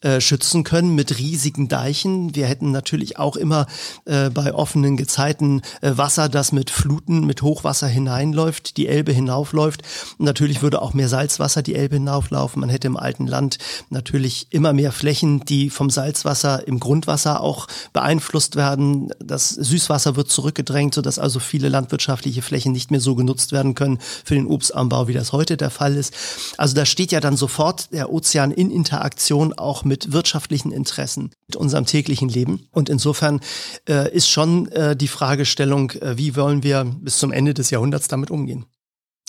äh, 0.00 0.22
schützen 0.22 0.64
können 0.64 0.94
mit 0.94 1.18
riesigen 1.18 1.68
Deichen. 1.68 2.34
Wir 2.34 2.46
hätten 2.46 2.70
natürlich 2.70 3.18
auch 3.18 3.36
immer 3.36 3.66
äh, 4.06 4.30
bei 4.30 4.54
offenen 4.54 4.96
Gezeiten 4.96 5.60
äh, 5.82 5.92
Wasser, 5.98 6.30
das 6.30 6.50
mit 6.50 6.70
Fluten, 6.70 7.26
mit 7.26 7.42
Hochwasser 7.42 7.88
hineinläuft, 7.88 8.78
die 8.78 8.88
Elbe 8.88 9.12
hinaufläuft. 9.12 9.82
Und 10.16 10.24
natürlich 10.24 10.62
würde 10.62 10.80
auch 10.80 10.94
mehr 10.94 11.10
Salzwasser 11.10 11.41
Salzwasser 11.42 11.62
die 11.62 11.74
Elbe 11.74 11.96
hinauflaufen. 11.96 12.60
Man 12.60 12.70
hätte 12.70 12.86
im 12.86 12.96
alten 12.96 13.26
Land 13.26 13.58
natürlich 13.90 14.46
immer 14.50 14.72
mehr 14.72 14.92
Flächen, 14.92 15.44
die 15.44 15.70
vom 15.70 15.90
Salzwasser 15.90 16.66
im 16.68 16.78
Grundwasser 16.78 17.40
auch 17.40 17.66
beeinflusst 17.92 18.54
werden. 18.54 19.10
Das 19.18 19.50
Süßwasser 19.50 20.14
wird 20.14 20.30
zurückgedrängt, 20.30 20.94
sodass 20.94 21.18
also 21.18 21.40
viele 21.40 21.68
landwirtschaftliche 21.68 22.42
Flächen 22.42 22.72
nicht 22.72 22.92
mehr 22.92 23.00
so 23.00 23.16
genutzt 23.16 23.50
werden 23.50 23.74
können 23.74 23.98
für 24.24 24.34
den 24.34 24.46
Obstanbau, 24.46 25.08
wie 25.08 25.14
das 25.14 25.32
heute 25.32 25.56
der 25.56 25.70
Fall 25.70 25.96
ist. 25.96 26.14
Also 26.58 26.76
da 26.76 26.86
steht 26.86 27.10
ja 27.10 27.18
dann 27.18 27.36
sofort 27.36 27.92
der 27.92 28.12
Ozean 28.12 28.52
in 28.52 28.70
Interaktion 28.70 29.52
auch 29.52 29.84
mit 29.84 30.12
wirtschaftlichen 30.12 30.70
Interessen, 30.70 31.30
mit 31.48 31.56
unserem 31.56 31.86
täglichen 31.86 32.28
Leben. 32.28 32.68
Und 32.70 32.88
insofern 32.88 33.40
äh, 33.88 34.14
ist 34.14 34.28
schon 34.28 34.68
äh, 34.68 34.94
die 34.94 35.08
Fragestellung, 35.08 35.90
äh, 35.90 36.16
wie 36.16 36.36
wollen 36.36 36.62
wir 36.62 36.84
bis 36.84 37.18
zum 37.18 37.32
Ende 37.32 37.52
des 37.52 37.70
Jahrhunderts 37.70 38.06
damit 38.06 38.30
umgehen? 38.30 38.66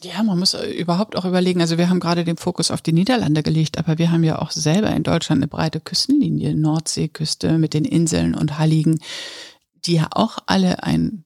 Ja, 0.03 0.21
man 0.21 0.37
muss 0.37 0.53
äh, 0.53 0.69
überhaupt 0.71 1.15
auch 1.15 1.25
überlegen, 1.25 1.61
also 1.61 1.77
wir 1.77 1.89
haben 1.89 1.99
gerade 1.99 2.23
den 2.23 2.37
Fokus 2.37 2.71
auf 2.71 2.81
die 2.81 2.93
Niederlande 2.93 3.41
gelegt, 3.41 3.77
aber 3.77 3.97
wir 3.97 4.11
haben 4.11 4.23
ja 4.23 4.39
auch 4.39 4.51
selber 4.51 4.89
in 4.91 5.03
Deutschland 5.03 5.39
eine 5.39 5.47
breite 5.47 5.79
Küstenlinie, 5.79 6.55
Nordseeküste 6.55 7.57
mit 7.57 7.73
den 7.73 7.85
Inseln 7.85 8.35
und 8.35 8.57
Halligen, 8.57 8.99
die 9.85 9.95
ja 9.95 10.07
auch 10.11 10.39
alle 10.45 10.83
ein 10.83 11.23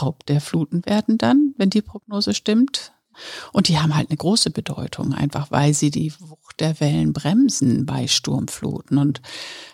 Raub 0.00 0.24
der 0.26 0.40
Fluten 0.40 0.84
werden 0.86 1.18
dann, 1.18 1.54
wenn 1.56 1.70
die 1.70 1.82
Prognose 1.82 2.34
stimmt. 2.34 2.92
Und 3.52 3.68
die 3.68 3.78
haben 3.78 3.94
halt 3.94 4.10
eine 4.10 4.16
große 4.16 4.50
Bedeutung, 4.50 5.14
einfach 5.14 5.52
weil 5.52 5.72
sie 5.72 5.92
die 5.92 6.12
Wucht 6.18 6.58
der 6.58 6.80
Wellen 6.80 7.12
bremsen 7.12 7.86
bei 7.86 8.08
Sturmfluten. 8.08 8.98
Und 8.98 9.22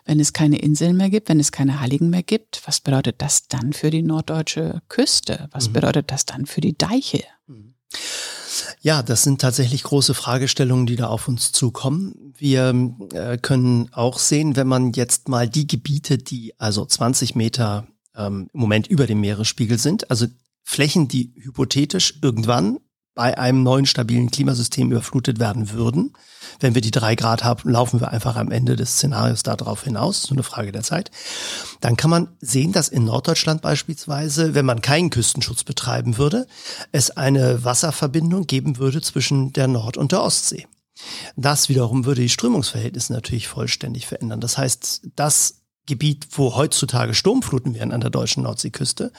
wenn 0.05 0.21
es 0.21 0.35
keine 0.35 0.59
Inseln 0.59 0.99
mehr 0.99 1.09
gibt, 1.09 1.31
wenn 1.31 1.41
es 1.41 1.51
keine 1.51 1.81
Halligen 1.81 2.11
mehr 2.11 2.23
gibt, 2.23 2.61
was 2.67 2.81
bedeutet 2.81 3.23
das 3.23 3.49
dann 3.49 3.73
für 3.73 3.91
die 3.91 4.03
norddeutsche 4.03 4.83
Küste? 4.89 5.49
Was 5.53 5.69
mhm. 5.69 5.73
bedeutet 5.73 6.11
das 6.11 6.27
dann 6.27 6.45
für 6.45 6.61
die 6.61 6.77
Deiche? 6.77 7.25
Mhm. 7.47 7.70
Ja, 8.83 9.03
das 9.03 9.23
sind 9.23 9.43
tatsächlich 9.43 9.83
große 9.83 10.15
Fragestellungen, 10.15 10.87
die 10.87 10.97
da 10.97 11.09
auf 11.09 11.29
uns 11.29 11.53
zukommen. 11.53 12.33
Wir 12.39 12.75
äh, 13.13 13.37
können 13.37 13.91
auch 13.93 14.19
sehen, 14.19 14.57
wenn 14.57 14.67
man 14.67 14.93
jetzt 14.93 15.29
mal 15.29 15.49
die 15.49 15.67
Gebiete, 15.67 16.17
die 16.17 16.59
also 16.59 16.87
20 16.87 17.35
Meter 17.35 17.87
ähm, 18.17 18.49
im 18.55 18.61
Moment 18.61 18.87
über 18.87 19.07
dem 19.07 19.21
Meeresspiegel 19.21 19.79
sind, 19.79 20.11
also 20.11 20.27
Flächen, 20.63 21.09
die 21.09 21.35
hypothetisch 21.37 22.21
irgendwann 22.23 22.79
bei 23.21 23.37
einem 23.37 23.63
neuen 23.63 23.85
stabilen 23.85 24.31
Klimasystem 24.31 24.91
überflutet 24.91 25.39
werden 25.39 25.73
würden. 25.73 26.15
Wenn 26.59 26.75
wir 26.75 26.81
die 26.81 26.91
drei 26.91 27.17
Grad 27.17 27.45
haben, 27.45 27.69
laufen 27.69 28.01
wir 28.01 28.13
einfach 28.13 28.37
am 28.37 28.51
Ende 28.51 28.77
des 28.77 28.93
Szenarios 28.95 29.43
darauf 29.43 29.85
hinaus. 29.85 30.23
So 30.23 30.35
eine 30.35 30.43
Frage 30.43 30.73
der 30.73 30.83
Zeit. 30.83 31.11
Dann 31.83 31.99
kann 31.99 32.09
man 32.09 32.29
sehen, 32.41 32.73
dass 32.73 32.89
in 32.89 33.05
Norddeutschland 33.05 33.61
beispielsweise, 33.61 34.55
wenn 34.55 34.65
man 34.65 34.81
keinen 34.81 35.11
Küstenschutz 35.11 35.65
betreiben 35.65 36.17
würde, 36.17 36.47
es 36.93 37.11
eine 37.11 37.63
Wasserverbindung 37.63 38.47
geben 38.47 38.79
würde 38.79 39.03
zwischen 39.03 39.53
der 39.53 39.69
Nord- 39.69 39.99
und 39.99 40.13
der 40.13 40.23
Ostsee. 40.23 40.67
Das 41.37 41.69
wiederum 41.69 42.07
würde 42.07 42.23
die 42.23 42.31
Strömungsverhältnisse 42.31 43.13
natürlich 43.13 43.49
vollständig 43.49 44.07
verändern. 44.07 44.41
Das 44.41 44.57
heißt, 44.57 45.09
das 45.15 45.60
Gebiet, 45.87 46.29
wo 46.33 46.55
heutzutage 46.55 47.15
Sturmfluten 47.15 47.75
wären 47.75 47.93
an 47.93 48.01
der 48.01 48.11
deutschen 48.11 48.45
Nordseeküste, 48.45 49.13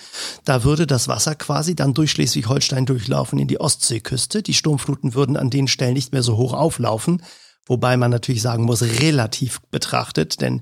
da 0.46 0.64
würde 0.64 0.88
das 0.88 1.08
Wasser 1.08 1.36
quasi 1.36 1.76
dann 1.76 1.94
durch 1.94 2.12
Schleswig-Holstein 2.12 2.86
durchlaufen 2.86 3.40
in 3.40 3.48
die 3.48 3.60
Ostseeküste. 3.60 4.42
Die 4.42 4.54
Sturmfluten 4.54 5.14
würden 5.14 5.38
an 5.38 5.50
den 5.50 5.68
Stellen 5.68 5.94
nicht 5.94 6.14
mehr 6.14 6.24
so 6.24 6.38
hoch 6.38 6.54
auflaufen, 6.54 7.22
Wobei 7.68 7.96
man 7.96 8.10
natürlich 8.10 8.42
sagen 8.42 8.64
muss, 8.64 8.82
relativ 8.82 9.62
betrachtet, 9.70 10.42
denn 10.42 10.62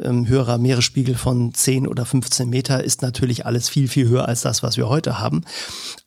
ähm, 0.00 0.26
höherer 0.26 0.58
Meeresspiegel 0.58 1.14
von 1.14 1.54
10 1.54 1.86
oder 1.86 2.04
15 2.04 2.50
Meter 2.50 2.82
ist 2.82 3.02
natürlich 3.02 3.46
alles 3.46 3.68
viel, 3.68 3.86
viel 3.86 4.08
höher 4.08 4.26
als 4.26 4.42
das, 4.42 4.62
was 4.62 4.76
wir 4.76 4.88
heute 4.88 5.20
haben. 5.20 5.44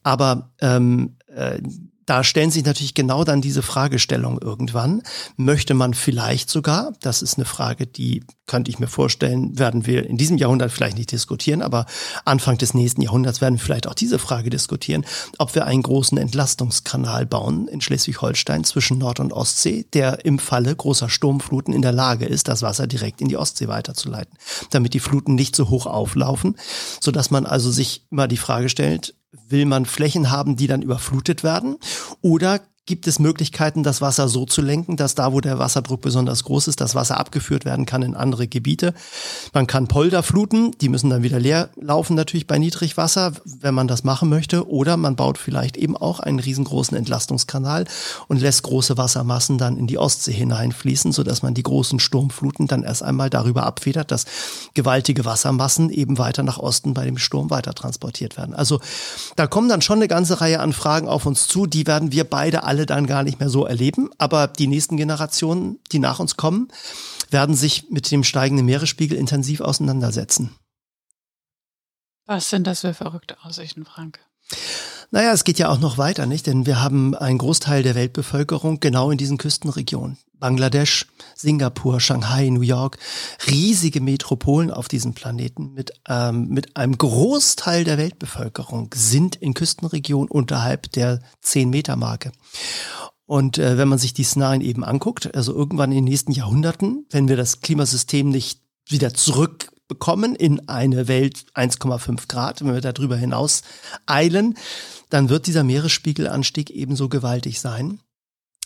Aber 0.04 0.52
ähm, 0.60 1.16
äh, 1.28 1.60
da 2.06 2.24
stellen 2.24 2.52
sich 2.52 2.66
natürlich 2.66 2.94
genau 2.94 3.24
dann 3.24 3.42
diese 3.42 3.62
Fragestellung 3.62 4.40
irgendwann. 4.42 5.02
Möchte 5.38 5.74
man 5.74 5.94
vielleicht 5.94 6.50
sogar, 6.50 6.94
das 7.02 7.22
ist 7.22 7.38
eine 7.38 7.46
Frage, 7.46 7.88
die 7.88 8.24
könnte 8.46 8.70
ich 8.70 8.80
mir 8.80 8.88
vorstellen, 8.88 9.58
werden 9.58 9.86
wir 9.86 10.06
in 10.06 10.18
diesem 10.18 10.38
Jahrhundert 10.38 10.72
vielleicht 10.72 10.98
nicht 10.98 11.12
diskutieren, 11.12 11.62
aber 11.62 11.86
Anfang 12.26 12.58
des 12.58 12.74
nächsten 12.74 13.02
Jahrhunderts 13.02 13.40
werden 13.40 13.56
wir 13.56 13.64
vielleicht 13.64 13.88
auch 13.88 13.94
diese 13.94 14.20
Frage 14.20 14.50
diskutieren, 14.50 15.06
ob 15.38 15.56
wir 15.56 15.66
einen 15.66 15.82
großen 15.82 16.18
Entlastungskanal 16.18 17.26
bauen 17.26 17.68
in 17.68 17.80
Schleswig-Holstein 17.80 18.64
zwischen 18.66 18.98
Nord- 18.98 19.22
und 19.22 19.32
Ostsee, 19.32 19.86
der 19.94 20.26
im 20.26 20.40
Falle 20.40 20.76
großer 20.76 21.10
Sturmfluten 21.10 21.74
in 21.74 21.82
der 21.82 21.94
Lage 21.94 22.26
ist, 22.26 22.48
das 22.48 22.62
Wasser 22.62 22.86
direkt 22.86 23.22
in 23.22 23.30
die 23.30 23.38
Ostsee 23.38 23.70
weiterzuleiten, 23.70 24.38
damit 24.72 24.94
die 24.94 25.00
Fluten 25.00 25.36
nicht 25.36 25.56
so 25.56 25.70
hoch 25.70 25.86
auflaufen, 25.86 26.58
so 27.00 27.12
dass 27.12 27.32
man 27.32 27.46
also 27.46 27.72
sich 27.72 28.06
immer 28.12 28.28
die 28.28 28.38
Frage 28.38 28.68
stellt, 28.68 29.16
Will 29.50 29.66
man 29.66 29.86
Flächen 29.86 30.30
haben, 30.32 30.56
die 30.56 30.68
dann 30.68 30.82
überflutet 30.82 31.44
werden? 31.44 31.78
Oder 32.22 32.62
gibt 32.86 33.08
es 33.08 33.20
Möglichkeiten, 33.20 33.84
das 33.84 34.02
Wasser 34.02 34.28
so 34.28 34.46
zu 34.46 34.62
lenken, 34.62 34.98
dass 34.98 35.16
da, 35.16 35.32
wo 35.32 35.40
der 35.40 35.58
Wasserdruck 35.58 36.02
besonders 36.02 36.44
groß 36.44 36.68
ist, 36.68 36.82
das 36.82 36.96
Wasser 36.96 37.18
abgeführt 37.18 37.64
werden 37.64 37.86
kann 37.86 38.02
in 38.02 38.16
andere 38.16 38.48
Gebiete. 38.48 38.94
Man 39.54 39.68
kann 39.68 39.88
Polder 39.88 40.22
fluten, 40.22 40.72
die 40.82 40.90
müssen 40.90 41.10
dann 41.10 41.24
wieder 41.24 41.40
leer 41.40 41.70
laufen 41.76 42.16
natürlich 42.16 42.48
bei 42.48 42.58
Niedrigwasser, 42.58 43.34
wenn 43.46 43.74
man 43.74 43.88
das 43.88 44.04
machen 44.04 44.30
möchte. 44.30 44.68
Oder 44.68 44.98
man 44.98 45.16
baut 45.16 45.38
vielleicht 45.38 45.78
eben 45.78 45.96
auch 45.96 46.20
einen 46.20 46.40
riesengroßen 46.40 46.98
Entlastungskanal 46.98 47.86
und 48.28 48.42
lässt 48.42 48.64
große 48.64 48.98
Wassermassen 48.98 49.58
dann 49.58 49.78
in 49.78 49.88
die 49.88 49.98
Ostsee 49.98 50.34
hineinfließen, 50.34 51.12
sodass 51.12 51.42
man 51.42 51.54
die 51.54 51.64
großen 51.64 52.00
Sturmfluten 52.00 52.68
dann 52.68 52.84
erst 52.84 53.04
einmal 53.04 53.30
darüber 53.30 53.64
abfedert, 53.64 54.12
dass 54.12 54.26
gewaltige 54.74 55.26
Wassermassen 55.26 55.90
eben 55.90 56.18
weiter 56.18 56.44
nach 56.44 56.58
Osten 56.58 56.94
bei 56.94 57.06
dem 57.06 57.18
Sturm 57.18 57.50
weiter 57.50 57.74
transportiert 57.74 58.38
werden. 58.38 58.56
Also 58.56 58.80
da 59.36 59.48
kommen 59.48 59.70
dann 59.70 59.82
schon 59.82 60.00
eine 60.00 60.08
ganze 60.08 60.42
Reihe 60.42 60.60
an 60.60 60.74
Fragen 60.74 61.08
auf 61.08 61.26
uns 61.26 61.48
zu, 61.48 61.66
die 61.66 61.88
werden 61.88 62.12
wir 62.12 62.24
beide 62.24 62.64
dann 62.86 63.08
gar 63.08 63.24
nicht 63.24 63.40
mehr 63.40 63.50
so 63.50 63.66
erleben. 63.66 64.10
Aber 64.18 64.48
die 64.48 64.68
nächsten 64.68 64.98
Generationen, 64.98 65.80
die 65.92 66.00
nach 66.00 66.20
uns 66.20 66.38
kommen, 66.38 66.68
werden 67.30 67.56
sich 67.56 67.90
mit 67.90 68.10
dem 68.12 68.24
steigenden 68.24 68.66
Meeresspiegel 68.66 69.18
intensiv 69.18 69.62
auseinandersetzen. 69.62 70.56
Was 72.26 72.50
sind 72.50 72.68
das 72.68 72.82
für 72.82 72.94
verrückte 72.94 73.38
Aussichten, 73.44 73.86
Frank? 73.86 74.20
Naja, 75.14 75.32
es 75.32 75.44
geht 75.44 75.60
ja 75.60 75.70
auch 75.70 75.78
noch 75.78 76.00
weiter, 76.00 76.26
nicht? 76.26 76.48
Denn 76.48 76.66
wir 76.66 76.82
haben 76.82 77.14
einen 77.14 77.38
Großteil 77.38 77.84
der 77.84 77.94
Weltbevölkerung 77.94 78.80
genau 78.80 79.12
in 79.12 79.20
diesen 79.20 79.38
Küstenregionen. 79.38 80.18
Bangladesch, 80.40 81.06
Singapur, 81.36 82.00
Shanghai, 82.00 82.50
New 82.50 82.62
York, 82.62 82.98
riesige 83.48 84.02
Metropolen 84.02 84.72
auf 84.72 84.88
diesem 84.88 85.14
Planeten 85.14 85.72
mit, 85.76 85.94
ähm, 86.10 86.48
mit 86.48 86.76
einem 86.78 86.98
Großteil 86.98 87.84
der 87.84 88.00
Weltbevölkerung 88.00 88.90
sind 88.96 89.36
in 89.36 89.54
Küstenregionen 89.54 90.32
unterhalb 90.32 90.92
der 90.94 91.20
10-Meter-Marke. 91.46 92.32
Und 93.28 93.60
äh, 93.60 93.78
wenn 93.78 93.90
man 93.90 94.00
sich 94.00 94.16
die 94.16 94.24
Szenarien 94.24 94.62
eben 94.62 94.84
anguckt, 94.84 95.36
also 95.36 95.54
irgendwann 95.54 95.92
in 95.92 95.98
den 95.98 96.06
nächsten 96.06 96.32
Jahrhunderten, 96.32 97.06
wenn 97.12 97.28
wir 97.28 97.38
das 97.38 97.62
Klimasystem 97.62 98.30
nicht 98.30 98.62
wieder 98.90 99.14
zurückbekommen 99.14 100.34
in 100.34 100.68
eine 100.68 101.08
Welt 101.08 101.46
1,5 101.54 102.28
Grad, 102.28 102.62
wenn 102.62 102.74
wir 102.74 102.82
darüber 102.82 103.16
hinaus 103.16 103.62
eilen, 104.08 104.58
dann 105.14 105.30
wird 105.30 105.46
dieser 105.46 105.64
Meeresspiegelanstieg 105.64 106.72
ebenso 106.72 107.08
gewaltig 107.08 107.60
sein. 107.60 108.00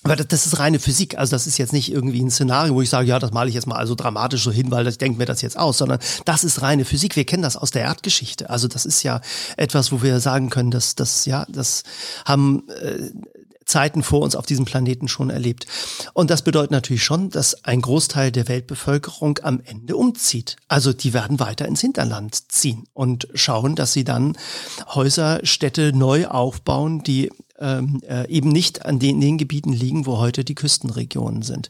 Aber 0.03 0.15
das, 0.15 0.27
das 0.27 0.45
ist 0.45 0.59
reine 0.59 0.79
Physik. 0.79 1.17
Also 1.17 1.31
das 1.31 1.45
ist 1.45 1.57
jetzt 1.57 1.73
nicht 1.73 1.91
irgendwie 1.91 2.21
ein 2.21 2.31
Szenario, 2.31 2.73
wo 2.73 2.81
ich 2.81 2.89
sage, 2.89 3.09
ja, 3.09 3.19
das 3.19 3.31
male 3.31 3.49
ich 3.49 3.55
jetzt 3.55 3.67
mal 3.67 3.75
also 3.75 3.95
dramatisch 3.95 4.43
so 4.43 4.51
hin, 4.51 4.71
weil 4.71 4.87
ich 4.87 4.97
denke 4.97 5.17
mir 5.17 5.25
das 5.25 5.41
jetzt 5.41 5.57
aus, 5.57 5.79
sondern 5.79 5.99
das 6.23 6.45
ist 6.45 6.61
reine 6.61 6.85
Physik. 6.85 7.17
Wir 7.17 7.25
kennen 7.25 7.43
das 7.43 7.57
aus 7.57 7.71
der 7.71 7.81
Erdgeschichte. 7.81 8.49
Also 8.49 8.69
das 8.69 8.85
ist 8.85 9.03
ja 9.03 9.19
etwas, 9.57 9.91
wo 9.91 10.01
wir 10.01 10.21
sagen 10.21 10.49
können, 10.49 10.71
dass 10.71 10.95
das 10.95 11.25
ja, 11.25 11.45
das 11.49 11.83
haben 12.23 12.63
äh, 12.69 13.11
Zeiten 13.67 14.01
vor 14.01 14.21
uns 14.21 14.35
auf 14.35 14.45
diesem 14.45 14.65
Planeten 14.65 15.07
schon 15.07 15.29
erlebt. 15.29 15.67
Und 16.13 16.29
das 16.29 16.41
bedeutet 16.41 16.71
natürlich 16.71 17.03
schon, 17.03 17.29
dass 17.29 17.63
ein 17.65 17.81
Großteil 17.81 18.31
der 18.31 18.47
Weltbevölkerung 18.47 19.39
am 19.43 19.61
Ende 19.63 19.95
umzieht. 19.95 20.55
Also 20.67 20.93
die 20.93 21.13
werden 21.13 21.39
weiter 21.39 21.67
ins 21.67 21.81
Hinterland 21.81 22.51
ziehen 22.51 22.85
und 22.93 23.27
schauen, 23.33 23.75
dass 23.75 23.93
sie 23.93 24.03
dann 24.03 24.37
Häuser, 24.87 25.39
Städte 25.43 25.91
neu 25.93 26.27
aufbauen, 26.27 27.03
die 27.03 27.29
ähm, 27.59 28.01
äh, 28.07 28.27
eben 28.29 28.49
nicht 28.49 28.85
an 28.85 28.99
den, 28.99 29.19
den 29.19 29.37
Gebieten 29.37 29.73
liegen, 29.73 30.05
wo 30.05 30.17
heute 30.17 30.43
die 30.43 30.55
Küstenregionen 30.55 31.41
sind. 31.41 31.69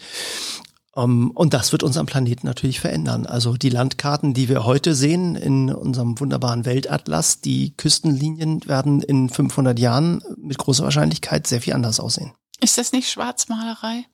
Um, 0.97 1.29
und 1.29 1.53
das 1.53 1.71
wird 1.73 1.83
unseren 1.83 2.07
Planeten 2.07 2.47
natürlich 2.47 2.79
verändern. 2.79 3.27
Also 3.27 3.55
die 3.55 3.69
Landkarten, 3.69 4.33
die 4.33 4.49
wir 4.49 4.65
heute 4.65 4.95
sehen 4.95 5.35
in 5.35 5.71
unserem 5.71 6.19
wunderbaren 6.19 6.65
Weltatlas, 6.65 7.39
die 7.39 7.77
Küstenlinien 7.77 8.65
werden 8.65 9.03
in 9.03 9.29
500 9.29 9.77
Jahren 9.77 10.23
mit 10.37 10.57
großer 10.57 10.83
Wahrscheinlichkeit 10.83 11.45
sehr 11.45 11.61
viel 11.61 11.73
anders 11.73 11.99
aussehen. 11.99 12.31
Ist 12.61 12.79
das 12.79 12.93
nicht 12.93 13.11
Schwarzmalerei? 13.11 14.05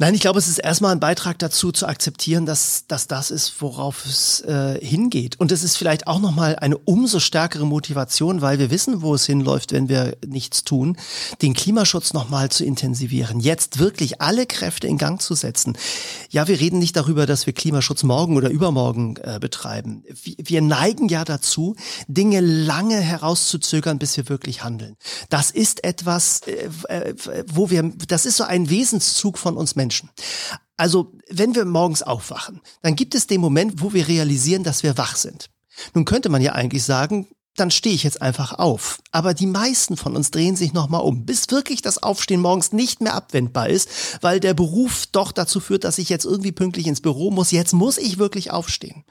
Nein, 0.00 0.14
ich 0.14 0.20
glaube, 0.20 0.38
es 0.38 0.46
ist 0.46 0.58
erstmal 0.58 0.92
ein 0.92 1.00
Beitrag 1.00 1.40
dazu 1.40 1.72
zu 1.72 1.88
akzeptieren, 1.88 2.46
dass, 2.46 2.84
dass 2.86 3.08
das 3.08 3.32
ist, 3.32 3.60
worauf 3.60 4.06
es 4.06 4.40
äh, 4.42 4.78
hingeht. 4.80 5.40
Und 5.40 5.50
es 5.50 5.64
ist 5.64 5.76
vielleicht 5.76 6.06
auch 6.06 6.20
nochmal 6.20 6.54
eine 6.54 6.78
umso 6.78 7.18
stärkere 7.18 7.66
Motivation, 7.66 8.40
weil 8.40 8.60
wir 8.60 8.70
wissen, 8.70 9.02
wo 9.02 9.16
es 9.16 9.26
hinläuft, 9.26 9.72
wenn 9.72 9.88
wir 9.88 10.16
nichts 10.24 10.62
tun, 10.62 10.96
den 11.42 11.52
Klimaschutz 11.52 12.12
nochmal 12.12 12.48
zu 12.48 12.64
intensivieren. 12.64 13.40
Jetzt 13.40 13.80
wirklich 13.80 14.20
alle 14.20 14.46
Kräfte 14.46 14.86
in 14.86 14.98
Gang 14.98 15.20
zu 15.20 15.34
setzen. 15.34 15.76
Ja, 16.30 16.46
wir 16.46 16.60
reden 16.60 16.78
nicht 16.78 16.94
darüber, 16.94 17.26
dass 17.26 17.46
wir 17.46 17.52
Klimaschutz 17.52 18.04
morgen 18.04 18.36
oder 18.36 18.50
übermorgen 18.50 19.16
äh, 19.16 19.40
betreiben. 19.40 20.04
Wir 20.22 20.62
neigen 20.62 21.08
ja 21.08 21.24
dazu, 21.24 21.74
Dinge 22.06 22.38
lange 22.38 23.00
herauszuzögern, 23.00 23.98
bis 23.98 24.16
wir 24.16 24.28
wirklich 24.28 24.62
handeln. 24.62 24.94
Das 25.28 25.50
ist 25.50 25.82
etwas, 25.82 26.42
äh, 26.46 26.68
äh 26.88 27.14
wo 27.52 27.70
wir, 27.70 27.82
das 28.06 28.26
ist 28.26 28.36
so 28.36 28.44
ein 28.44 28.70
Wesenszug 28.70 29.38
von 29.38 29.56
uns 29.56 29.74
Menschen. 29.74 29.87
Menschen. 29.88 30.10
Also, 30.76 31.12
wenn 31.30 31.54
wir 31.54 31.64
morgens 31.64 32.02
aufwachen, 32.02 32.60
dann 32.82 32.94
gibt 32.94 33.14
es 33.14 33.26
den 33.26 33.40
Moment, 33.40 33.80
wo 33.82 33.94
wir 33.94 34.06
realisieren, 34.06 34.64
dass 34.64 34.82
wir 34.82 34.98
wach 34.98 35.16
sind. 35.16 35.48
Nun 35.94 36.04
könnte 36.04 36.28
man 36.28 36.42
ja 36.42 36.52
eigentlich 36.52 36.84
sagen, 36.84 37.26
dann 37.56 37.70
stehe 37.70 37.94
ich 37.94 38.02
jetzt 38.02 38.20
einfach 38.20 38.52
auf. 38.52 39.00
Aber 39.10 39.32
die 39.32 39.46
meisten 39.46 39.96
von 39.96 40.14
uns 40.14 40.30
drehen 40.30 40.56
sich 40.56 40.74
nochmal 40.74 41.00
um, 41.00 41.24
bis 41.24 41.50
wirklich 41.50 41.80
das 41.80 42.02
Aufstehen 42.02 42.42
morgens 42.42 42.72
nicht 42.72 43.00
mehr 43.00 43.14
abwendbar 43.14 43.70
ist, 43.70 43.88
weil 44.20 44.40
der 44.40 44.54
Beruf 44.54 45.06
doch 45.06 45.32
dazu 45.32 45.58
führt, 45.58 45.84
dass 45.84 45.98
ich 45.98 46.10
jetzt 46.10 46.26
irgendwie 46.26 46.52
pünktlich 46.52 46.86
ins 46.86 47.00
Büro 47.00 47.30
muss. 47.30 47.50
Jetzt 47.50 47.72
muss 47.72 47.96
ich 47.96 48.18
wirklich 48.18 48.50
aufstehen. 48.50 49.04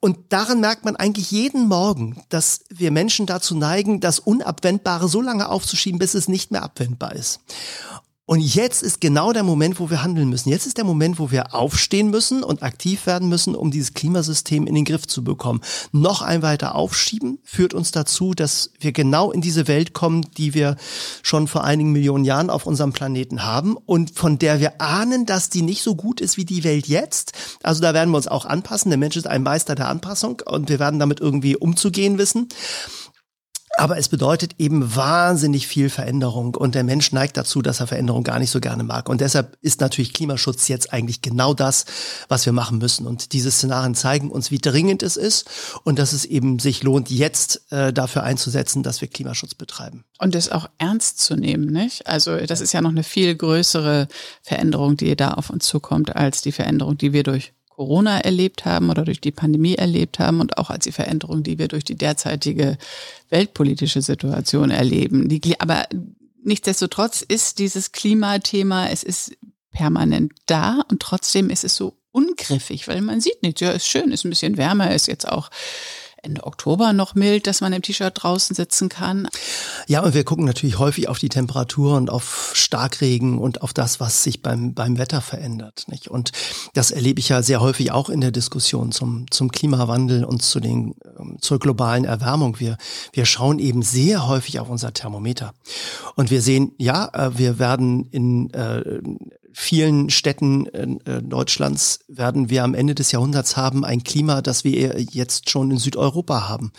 Und 0.00 0.32
daran 0.32 0.60
merkt 0.60 0.84
man 0.84 0.96
eigentlich 0.96 1.30
jeden 1.30 1.66
Morgen, 1.68 2.22
dass 2.28 2.60
wir 2.70 2.90
Menschen 2.90 3.26
dazu 3.26 3.56
neigen, 3.56 4.00
das 4.00 4.20
Unabwendbare 4.20 5.08
so 5.08 5.20
lange 5.20 5.48
aufzuschieben, 5.48 5.98
bis 5.98 6.14
es 6.14 6.28
nicht 6.28 6.50
mehr 6.50 6.62
abwendbar 6.62 7.14
ist. 7.14 7.40
Und 8.28 8.40
jetzt 8.40 8.82
ist 8.82 9.00
genau 9.00 9.32
der 9.32 9.44
Moment, 9.44 9.78
wo 9.78 9.88
wir 9.88 10.02
handeln 10.02 10.28
müssen. 10.28 10.48
Jetzt 10.48 10.66
ist 10.66 10.78
der 10.78 10.84
Moment, 10.84 11.20
wo 11.20 11.30
wir 11.30 11.54
aufstehen 11.54 12.10
müssen 12.10 12.42
und 12.42 12.64
aktiv 12.64 13.06
werden 13.06 13.28
müssen, 13.28 13.54
um 13.54 13.70
dieses 13.70 13.94
Klimasystem 13.94 14.66
in 14.66 14.74
den 14.74 14.84
Griff 14.84 15.06
zu 15.06 15.22
bekommen. 15.22 15.60
Noch 15.92 16.22
ein 16.22 16.42
weiter 16.42 16.74
aufschieben 16.74 17.38
führt 17.44 17.72
uns 17.72 17.92
dazu, 17.92 18.34
dass 18.34 18.72
wir 18.80 18.90
genau 18.90 19.30
in 19.30 19.42
diese 19.42 19.68
Welt 19.68 19.92
kommen, 19.92 20.26
die 20.38 20.54
wir 20.54 20.76
schon 21.22 21.46
vor 21.46 21.62
einigen 21.62 21.92
Millionen 21.92 22.24
Jahren 22.24 22.50
auf 22.50 22.66
unserem 22.66 22.92
Planeten 22.92 23.44
haben 23.44 23.76
und 23.76 24.10
von 24.10 24.40
der 24.40 24.58
wir 24.58 24.80
ahnen, 24.80 25.24
dass 25.24 25.48
die 25.48 25.62
nicht 25.62 25.84
so 25.84 25.94
gut 25.94 26.20
ist 26.20 26.36
wie 26.36 26.44
die 26.44 26.64
Welt 26.64 26.88
jetzt. 26.88 27.32
Also 27.62 27.80
da 27.80 27.94
werden 27.94 28.10
wir 28.10 28.16
uns 28.16 28.26
auch 28.26 28.44
anpassen. 28.44 28.90
Der 28.90 28.98
Mensch 28.98 29.16
ist 29.16 29.28
ein 29.28 29.44
Meister 29.44 29.76
der 29.76 29.88
Anpassung 29.88 30.42
und 30.44 30.68
wir 30.68 30.80
werden 30.80 30.98
damit 30.98 31.20
irgendwie 31.20 31.56
umzugehen 31.56 32.18
wissen. 32.18 32.48
Aber 33.78 33.98
es 33.98 34.08
bedeutet 34.08 34.54
eben 34.58 34.96
wahnsinnig 34.96 35.66
viel 35.66 35.90
Veränderung 35.90 36.54
und 36.54 36.74
der 36.74 36.82
Mensch 36.82 37.12
neigt 37.12 37.36
dazu, 37.36 37.60
dass 37.60 37.80
er 37.80 37.86
Veränderung 37.86 38.24
gar 38.24 38.38
nicht 38.38 38.50
so 38.50 38.58
gerne 38.58 38.84
mag. 38.84 39.08
Und 39.08 39.20
deshalb 39.20 39.58
ist 39.60 39.82
natürlich 39.82 40.14
Klimaschutz 40.14 40.68
jetzt 40.68 40.94
eigentlich 40.94 41.20
genau 41.20 41.52
das, 41.52 41.84
was 42.28 42.46
wir 42.46 42.54
machen 42.54 42.78
müssen. 42.78 43.06
Und 43.06 43.34
diese 43.34 43.50
Szenarien 43.50 43.94
zeigen 43.94 44.30
uns, 44.30 44.50
wie 44.50 44.58
dringend 44.58 45.02
es 45.02 45.18
ist 45.18 45.48
und 45.84 45.98
dass 45.98 46.14
es 46.14 46.24
eben 46.24 46.58
sich 46.58 46.82
lohnt, 46.82 47.10
jetzt 47.10 47.70
äh, 47.70 47.92
dafür 47.92 48.22
einzusetzen, 48.22 48.82
dass 48.82 49.02
wir 49.02 49.08
Klimaschutz 49.08 49.54
betreiben. 49.54 50.04
Und 50.18 50.34
das 50.34 50.50
auch 50.50 50.70
ernst 50.78 51.20
zu 51.20 51.36
nehmen, 51.36 51.66
nicht? 51.66 52.06
Also 52.06 52.38
das 52.38 52.62
ist 52.62 52.72
ja 52.72 52.80
noch 52.80 52.90
eine 52.90 53.04
viel 53.04 53.34
größere 53.34 54.08
Veränderung, 54.42 54.96
die 54.96 55.14
da 55.16 55.32
auf 55.32 55.50
uns 55.50 55.66
zukommt, 55.66 56.16
als 56.16 56.40
die 56.40 56.52
Veränderung, 56.52 56.96
die 56.96 57.12
wir 57.12 57.24
durch 57.24 57.52
Corona 57.76 58.20
erlebt 58.20 58.64
haben 58.64 58.88
oder 58.88 59.04
durch 59.04 59.20
die 59.20 59.32
Pandemie 59.32 59.74
erlebt 59.74 60.18
haben 60.18 60.40
und 60.40 60.56
auch 60.56 60.70
als 60.70 60.84
die 60.84 60.92
Veränderung, 60.92 61.42
die 61.42 61.58
wir 61.58 61.68
durch 61.68 61.84
die 61.84 61.94
derzeitige 61.94 62.78
weltpolitische 63.28 64.00
Situation 64.00 64.70
erleben. 64.70 65.28
Die, 65.28 65.60
aber 65.60 65.86
nichtsdestotrotz 66.42 67.20
ist 67.20 67.58
dieses 67.58 67.92
Klimathema, 67.92 68.88
es 68.88 69.02
ist 69.02 69.36
permanent 69.72 70.32
da 70.46 70.80
und 70.90 71.00
trotzdem 71.00 71.50
ist 71.50 71.64
es 71.64 71.76
so 71.76 71.98
ungriffig, 72.12 72.88
weil 72.88 73.02
man 73.02 73.20
sieht 73.20 73.42
nichts. 73.42 73.60
Ja, 73.60 73.72
ist 73.72 73.86
schön, 73.86 74.10
ist 74.10 74.24
ein 74.24 74.30
bisschen 74.30 74.56
wärmer, 74.56 74.94
ist 74.94 75.06
jetzt 75.06 75.28
auch 75.28 75.50
Ende 76.26 76.44
Oktober 76.44 76.92
noch 76.92 77.14
mild, 77.14 77.46
dass 77.46 77.60
man 77.60 77.72
im 77.72 77.82
T-Shirt 77.82 78.12
draußen 78.14 78.54
sitzen 78.54 78.88
kann. 78.88 79.28
Ja, 79.86 80.02
und 80.02 80.14
wir 80.14 80.24
gucken 80.24 80.44
natürlich 80.44 80.78
häufig 80.78 81.08
auf 81.08 81.18
die 81.18 81.28
Temperatur 81.28 81.96
und 81.96 82.10
auf 82.10 82.50
Starkregen 82.54 83.38
und 83.38 83.62
auf 83.62 83.72
das, 83.72 84.00
was 84.00 84.22
sich 84.22 84.42
beim, 84.42 84.74
beim 84.74 84.98
Wetter 84.98 85.20
verändert. 85.20 85.84
Nicht? 85.86 86.08
Und 86.08 86.32
das 86.74 86.90
erlebe 86.90 87.20
ich 87.20 87.28
ja 87.28 87.42
sehr 87.42 87.60
häufig 87.60 87.92
auch 87.92 88.10
in 88.10 88.20
der 88.20 88.32
Diskussion 88.32 88.92
zum, 88.92 89.30
zum 89.30 89.50
Klimawandel 89.50 90.24
und 90.24 90.42
zu 90.42 90.60
den, 90.60 90.94
ähm, 91.18 91.38
zur 91.40 91.58
globalen 91.58 92.04
Erwärmung. 92.04 92.58
Wir, 92.58 92.76
wir 93.12 93.24
schauen 93.24 93.58
eben 93.58 93.82
sehr 93.82 94.26
häufig 94.26 94.58
auf 94.58 94.68
unser 94.68 94.92
Thermometer. 94.92 95.54
Und 96.16 96.30
wir 96.30 96.42
sehen, 96.42 96.72
ja, 96.76 97.08
äh, 97.12 97.38
wir 97.38 97.58
werden 97.58 98.08
in 98.10 98.50
äh, 98.52 99.00
vielen 99.58 100.10
Städten 100.10 100.66
äh, 101.06 101.22
Deutschlands 101.22 102.00
werden 102.08 102.50
wir 102.50 102.62
am 102.62 102.74
Ende 102.74 102.94
des 102.94 103.10
Jahrhunderts 103.10 103.56
haben 103.56 103.86
ein 103.86 104.04
Klima, 104.04 104.42
das 104.42 104.64
wir 104.64 105.00
jetzt 105.00 105.48
schon 105.48 105.70
in 105.70 105.78
Südeuropa 105.78 106.46
haben. 106.46 106.72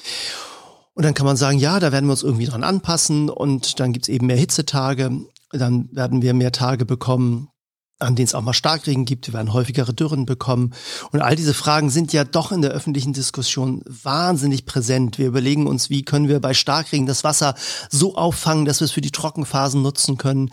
Und 0.93 1.03
dann 1.03 1.15
kann 1.15 1.25
man 1.25 1.37
sagen, 1.37 1.57
ja, 1.57 1.79
da 1.79 1.91
werden 1.91 2.05
wir 2.05 2.11
uns 2.11 2.21
irgendwie 2.21 2.45
dran 2.45 2.63
anpassen 2.63 3.31
und 3.31 3.79
dann 3.79 3.93
gibt's 3.93 4.09
eben 4.09 4.27
mehr 4.27 4.37
Hitzetage, 4.37 5.09
dann 5.51 5.89
werden 5.91 6.21
wir 6.21 6.35
mehr 6.35 6.51
Tage 6.51 6.85
bekommen, 6.85 7.49
an 7.99 8.15
denen 8.15 8.27
es 8.27 8.35
auch 8.35 8.43
mal 8.43 8.53
Starkregen 8.53 9.05
gibt, 9.05 9.27
wir 9.27 9.33
werden 9.33 9.53
häufigere 9.53 9.91
Dürren 9.91 10.27
bekommen. 10.27 10.73
Und 11.11 11.21
all 11.21 11.35
diese 11.35 11.55
Fragen 11.55 11.89
sind 11.89 12.13
ja 12.13 12.23
doch 12.23 12.51
in 12.51 12.61
der 12.61 12.69
öffentlichen 12.69 13.11
Diskussion 13.11 13.81
wahnsinnig 13.87 14.65
präsent. 14.65 15.17
Wir 15.17 15.27
überlegen 15.27 15.65
uns, 15.65 15.89
wie 15.89 16.03
können 16.03 16.27
wir 16.27 16.39
bei 16.39 16.53
Starkregen 16.53 17.07
das 17.07 17.23
Wasser 17.23 17.55
so 17.89 18.15
auffangen, 18.15 18.65
dass 18.65 18.81
wir 18.81 18.85
es 18.85 18.91
für 18.91 19.01
die 19.01 19.09
Trockenphasen 19.09 19.81
nutzen 19.81 20.17
können. 20.17 20.51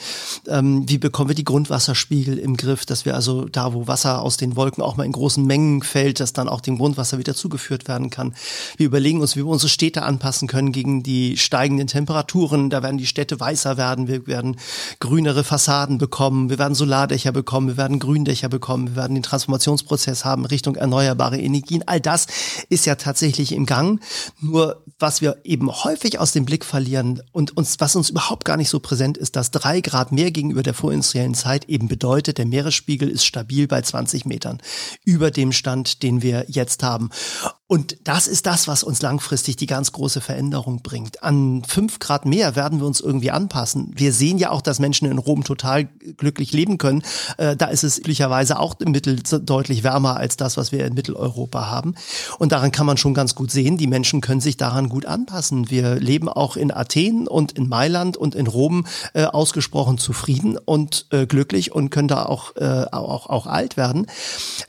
Ähm, 0.48 0.88
wie 0.88 0.96
bekommen 0.96 1.28
wir 1.28 1.34
die 1.34 1.44
Grundwasserspiegel 1.44 2.38
im 2.38 2.56
Griff, 2.56 2.86
dass 2.86 3.04
wir 3.04 3.14
also 3.14 3.44
da, 3.44 3.74
wo 3.74 3.86
Wasser 3.86 4.22
aus 4.22 4.38
den 4.38 4.56
Wolken 4.56 4.82
auch 4.82 4.96
mal 4.96 5.04
in 5.04 5.12
großen 5.12 5.44
Mengen 5.44 5.82
fällt, 5.82 6.20
dass 6.20 6.32
dann 6.32 6.48
auch 6.48 6.62
dem 6.62 6.78
Grundwasser 6.78 7.18
wieder 7.18 7.34
zugeführt 7.34 7.88
werden 7.88 8.08
kann. 8.08 8.34
Wir 8.78 8.86
überlegen 8.86 9.20
uns, 9.20 9.36
wie 9.36 9.40
wir 9.40 9.48
unsere 9.48 9.68
Städte 9.68 10.02
anpassen 10.02 10.48
können 10.48 10.72
gegen 10.72 11.02
die 11.02 11.36
steigenden 11.36 11.88
Temperaturen. 11.88 12.70
Da 12.70 12.82
werden 12.82 12.96
die 12.96 13.06
Städte 13.06 13.38
weißer 13.38 13.76
werden, 13.76 14.08
wir 14.08 14.26
werden 14.26 14.56
grünere 14.98 15.44
Fassaden 15.44 15.98
bekommen, 15.98 16.48
wir 16.48 16.58
werden 16.58 16.74
Solardächer 16.74 17.33
bekommen, 17.34 17.68
wir 17.68 17.76
werden 17.76 17.98
Gründächer 17.98 18.48
bekommen, 18.48 18.88
wir 18.88 18.96
werden 18.96 19.12
den 19.12 19.22
Transformationsprozess 19.22 20.24
haben 20.24 20.46
Richtung 20.46 20.76
erneuerbare 20.76 21.38
Energien. 21.38 21.82
All 21.84 22.00
das 22.00 22.26
ist 22.70 22.86
ja 22.86 22.94
tatsächlich 22.94 23.52
im 23.52 23.66
Gang. 23.66 24.00
Nur 24.40 24.82
was 24.98 25.20
wir 25.20 25.36
eben 25.44 25.70
häufig 25.70 26.18
aus 26.18 26.32
dem 26.32 26.46
Blick 26.46 26.64
verlieren 26.64 27.22
und 27.32 27.56
uns, 27.56 27.78
was 27.80 27.96
uns 27.96 28.08
überhaupt 28.08 28.46
gar 28.46 28.56
nicht 28.56 28.70
so 28.70 28.80
präsent 28.80 29.18
ist, 29.18 29.36
dass 29.36 29.50
drei 29.50 29.82
Grad 29.82 30.12
mehr 30.12 30.30
gegenüber 30.30 30.62
der 30.62 30.72
vorindustriellen 30.72 31.34
Zeit 31.34 31.68
eben 31.68 31.88
bedeutet, 31.88 32.38
der 32.38 32.46
Meeresspiegel 32.46 33.10
ist 33.10 33.26
stabil 33.26 33.66
bei 33.66 33.82
20 33.82 34.24
Metern 34.24 34.62
über 35.04 35.30
dem 35.30 35.52
Stand, 35.52 36.02
den 36.02 36.22
wir 36.22 36.46
jetzt 36.48 36.82
haben. 36.82 37.10
Und 37.66 37.96
das 38.04 38.28
ist 38.28 38.44
das, 38.44 38.68
was 38.68 38.82
uns 38.82 39.00
langfristig 39.00 39.56
die 39.56 39.64
ganz 39.64 39.92
große 39.92 40.20
Veränderung 40.20 40.82
bringt. 40.82 41.22
An 41.22 41.62
fünf 41.66 41.98
Grad 41.98 42.26
mehr 42.26 42.56
werden 42.56 42.78
wir 42.78 42.86
uns 42.86 43.00
irgendwie 43.00 43.30
anpassen. 43.30 43.90
Wir 43.96 44.12
sehen 44.12 44.36
ja 44.36 44.50
auch, 44.50 44.60
dass 44.60 44.80
Menschen 44.80 45.10
in 45.10 45.16
Rom 45.16 45.44
total 45.44 45.84
glücklich 45.84 46.52
leben 46.52 46.76
können. 46.76 47.02
Äh, 47.38 47.56
da 47.56 47.66
ist 47.66 47.82
es 47.82 47.98
üblicherweise 47.98 48.60
auch 48.60 48.78
im 48.80 48.90
Mittel 48.90 49.18
deutlich 49.40 49.82
wärmer 49.82 50.18
als 50.18 50.36
das, 50.36 50.58
was 50.58 50.72
wir 50.72 50.84
in 50.84 50.92
Mitteleuropa 50.92 51.70
haben. 51.70 51.94
Und 52.38 52.52
daran 52.52 52.70
kann 52.70 52.84
man 52.84 52.98
schon 52.98 53.14
ganz 53.14 53.34
gut 53.34 53.50
sehen, 53.50 53.78
die 53.78 53.86
Menschen 53.86 54.20
können 54.20 54.42
sich 54.42 54.58
daran 54.58 54.90
gut 54.90 55.06
anpassen. 55.06 55.70
Wir 55.70 55.94
leben 55.94 56.28
auch 56.28 56.56
in 56.56 56.70
Athen 56.70 57.26
und 57.26 57.52
in 57.52 57.66
Mailand 57.66 58.18
und 58.18 58.34
in 58.34 58.46
Rom 58.46 58.86
äh, 59.14 59.24
ausgesprochen 59.24 59.96
zufrieden 59.96 60.58
und 60.58 61.06
äh, 61.12 61.26
glücklich 61.26 61.72
und 61.72 61.88
können 61.88 62.08
da 62.08 62.26
auch, 62.26 62.56
äh, 62.56 62.84
auch, 62.92 63.30
auch 63.30 63.46
alt 63.46 63.78
werden. 63.78 64.06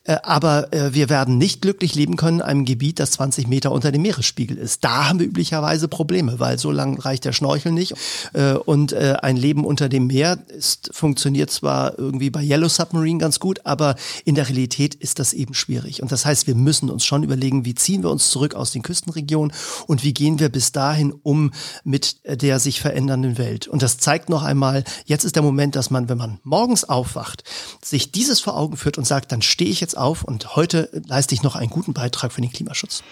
Äh, 0.06 0.16
aber 0.24 0.72
äh, 0.74 0.94
wir 0.94 1.10
werden 1.10 1.38
nicht 1.38 1.62
glücklich 1.62 1.94
leben 1.94 2.16
können 2.16 2.40
in 2.40 2.46
einem 2.46 2.64
Gebiet, 2.64 2.85
Gebiet, 2.86 3.00
das 3.00 3.12
20 3.12 3.48
Meter 3.48 3.72
unter 3.72 3.92
dem 3.92 4.04
Meeresspiegel 4.04 4.58
ist. 4.58 4.84
Da 4.84 5.10
haben 5.10 5.20
wir 5.20 5.26
üblicherweise 5.26 5.88
Probleme, 5.88 6.40
weil 6.40 6.60
so 6.60 6.72
lang 6.72 7.00
reicht 7.00 7.26
der 7.26 7.34
Schnorchel 7.34 7.72
nicht. 7.72 7.96
Äh, 8.34 8.54
und 8.54 8.94
äh, 8.94 9.16
ein 9.22 9.38
Leben 9.38 9.66
unter 9.66 9.90
dem 9.90 10.08
Meer 10.08 10.38
ist, 10.50 10.92
funktioniert 10.94 11.50
zwar 11.50 11.98
irgendwie 11.98 12.30
bei 12.30 12.44
Yellow 12.44 12.68
Submarine 12.68 13.18
ganz 13.18 13.40
gut, 13.40 13.62
aber 13.66 13.96
in 14.24 14.36
der 14.36 14.48
Realität 14.50 14.94
ist 14.94 15.18
das 15.18 15.34
eben 15.34 15.56
schwierig. 15.56 16.04
Und 16.04 16.12
das 16.12 16.26
heißt, 16.26 16.46
wir 16.46 16.54
müssen 16.54 16.92
uns 16.92 17.06
schon 17.06 17.24
überlegen, 17.24 17.66
wie 17.66 17.74
ziehen 17.74 18.04
wir 18.04 18.12
uns 18.12 18.30
zurück 18.30 18.54
aus 18.54 18.72
den 18.72 18.84
Küstenregionen 18.84 19.56
und 19.88 20.04
wie 20.04 20.14
gehen 20.14 20.40
wir 20.40 20.50
bis 20.50 20.72
dahin 20.72 21.12
um 21.24 21.52
mit 21.84 22.18
der 22.26 22.60
sich 22.60 22.82
verändernden 22.82 23.40
Welt. 23.40 23.68
Und 23.68 23.82
das 23.82 23.98
zeigt 23.98 24.30
noch 24.30 24.44
einmal, 24.44 24.84
jetzt 25.06 25.24
ist 25.24 25.36
der 25.36 25.44
Moment, 25.44 25.76
dass 25.76 25.90
man, 25.90 26.08
wenn 26.08 26.18
man 26.18 26.40
morgens 26.44 26.84
aufwacht, 26.84 27.44
sich 27.84 28.12
dieses 28.12 28.40
vor 28.40 28.56
Augen 28.56 28.78
führt 28.78 29.00
und 29.00 29.08
sagt, 29.08 29.32
dann 29.32 29.42
stehe 29.42 29.72
ich 29.72 29.82
jetzt 29.82 29.98
auf 29.98 30.24
und 30.24 30.56
heute 30.56 30.90
leiste 31.08 31.34
ich 31.34 31.42
noch 31.42 31.56
einen 31.56 31.70
guten 31.70 31.94
Beitrag 31.94 32.32
für 32.32 32.42
den 32.42 32.52
Klimaschutz. 32.52 32.75
Klimaschutz. 32.76 33.04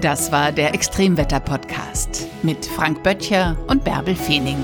Das 0.00 0.30
war 0.30 0.52
der 0.52 0.74
Extremwetter-Podcast 0.74 2.26
mit 2.42 2.64
Frank 2.66 3.02
Böttcher 3.02 3.56
und 3.66 3.82
Bärbel 3.82 4.14
Feening. 4.14 4.58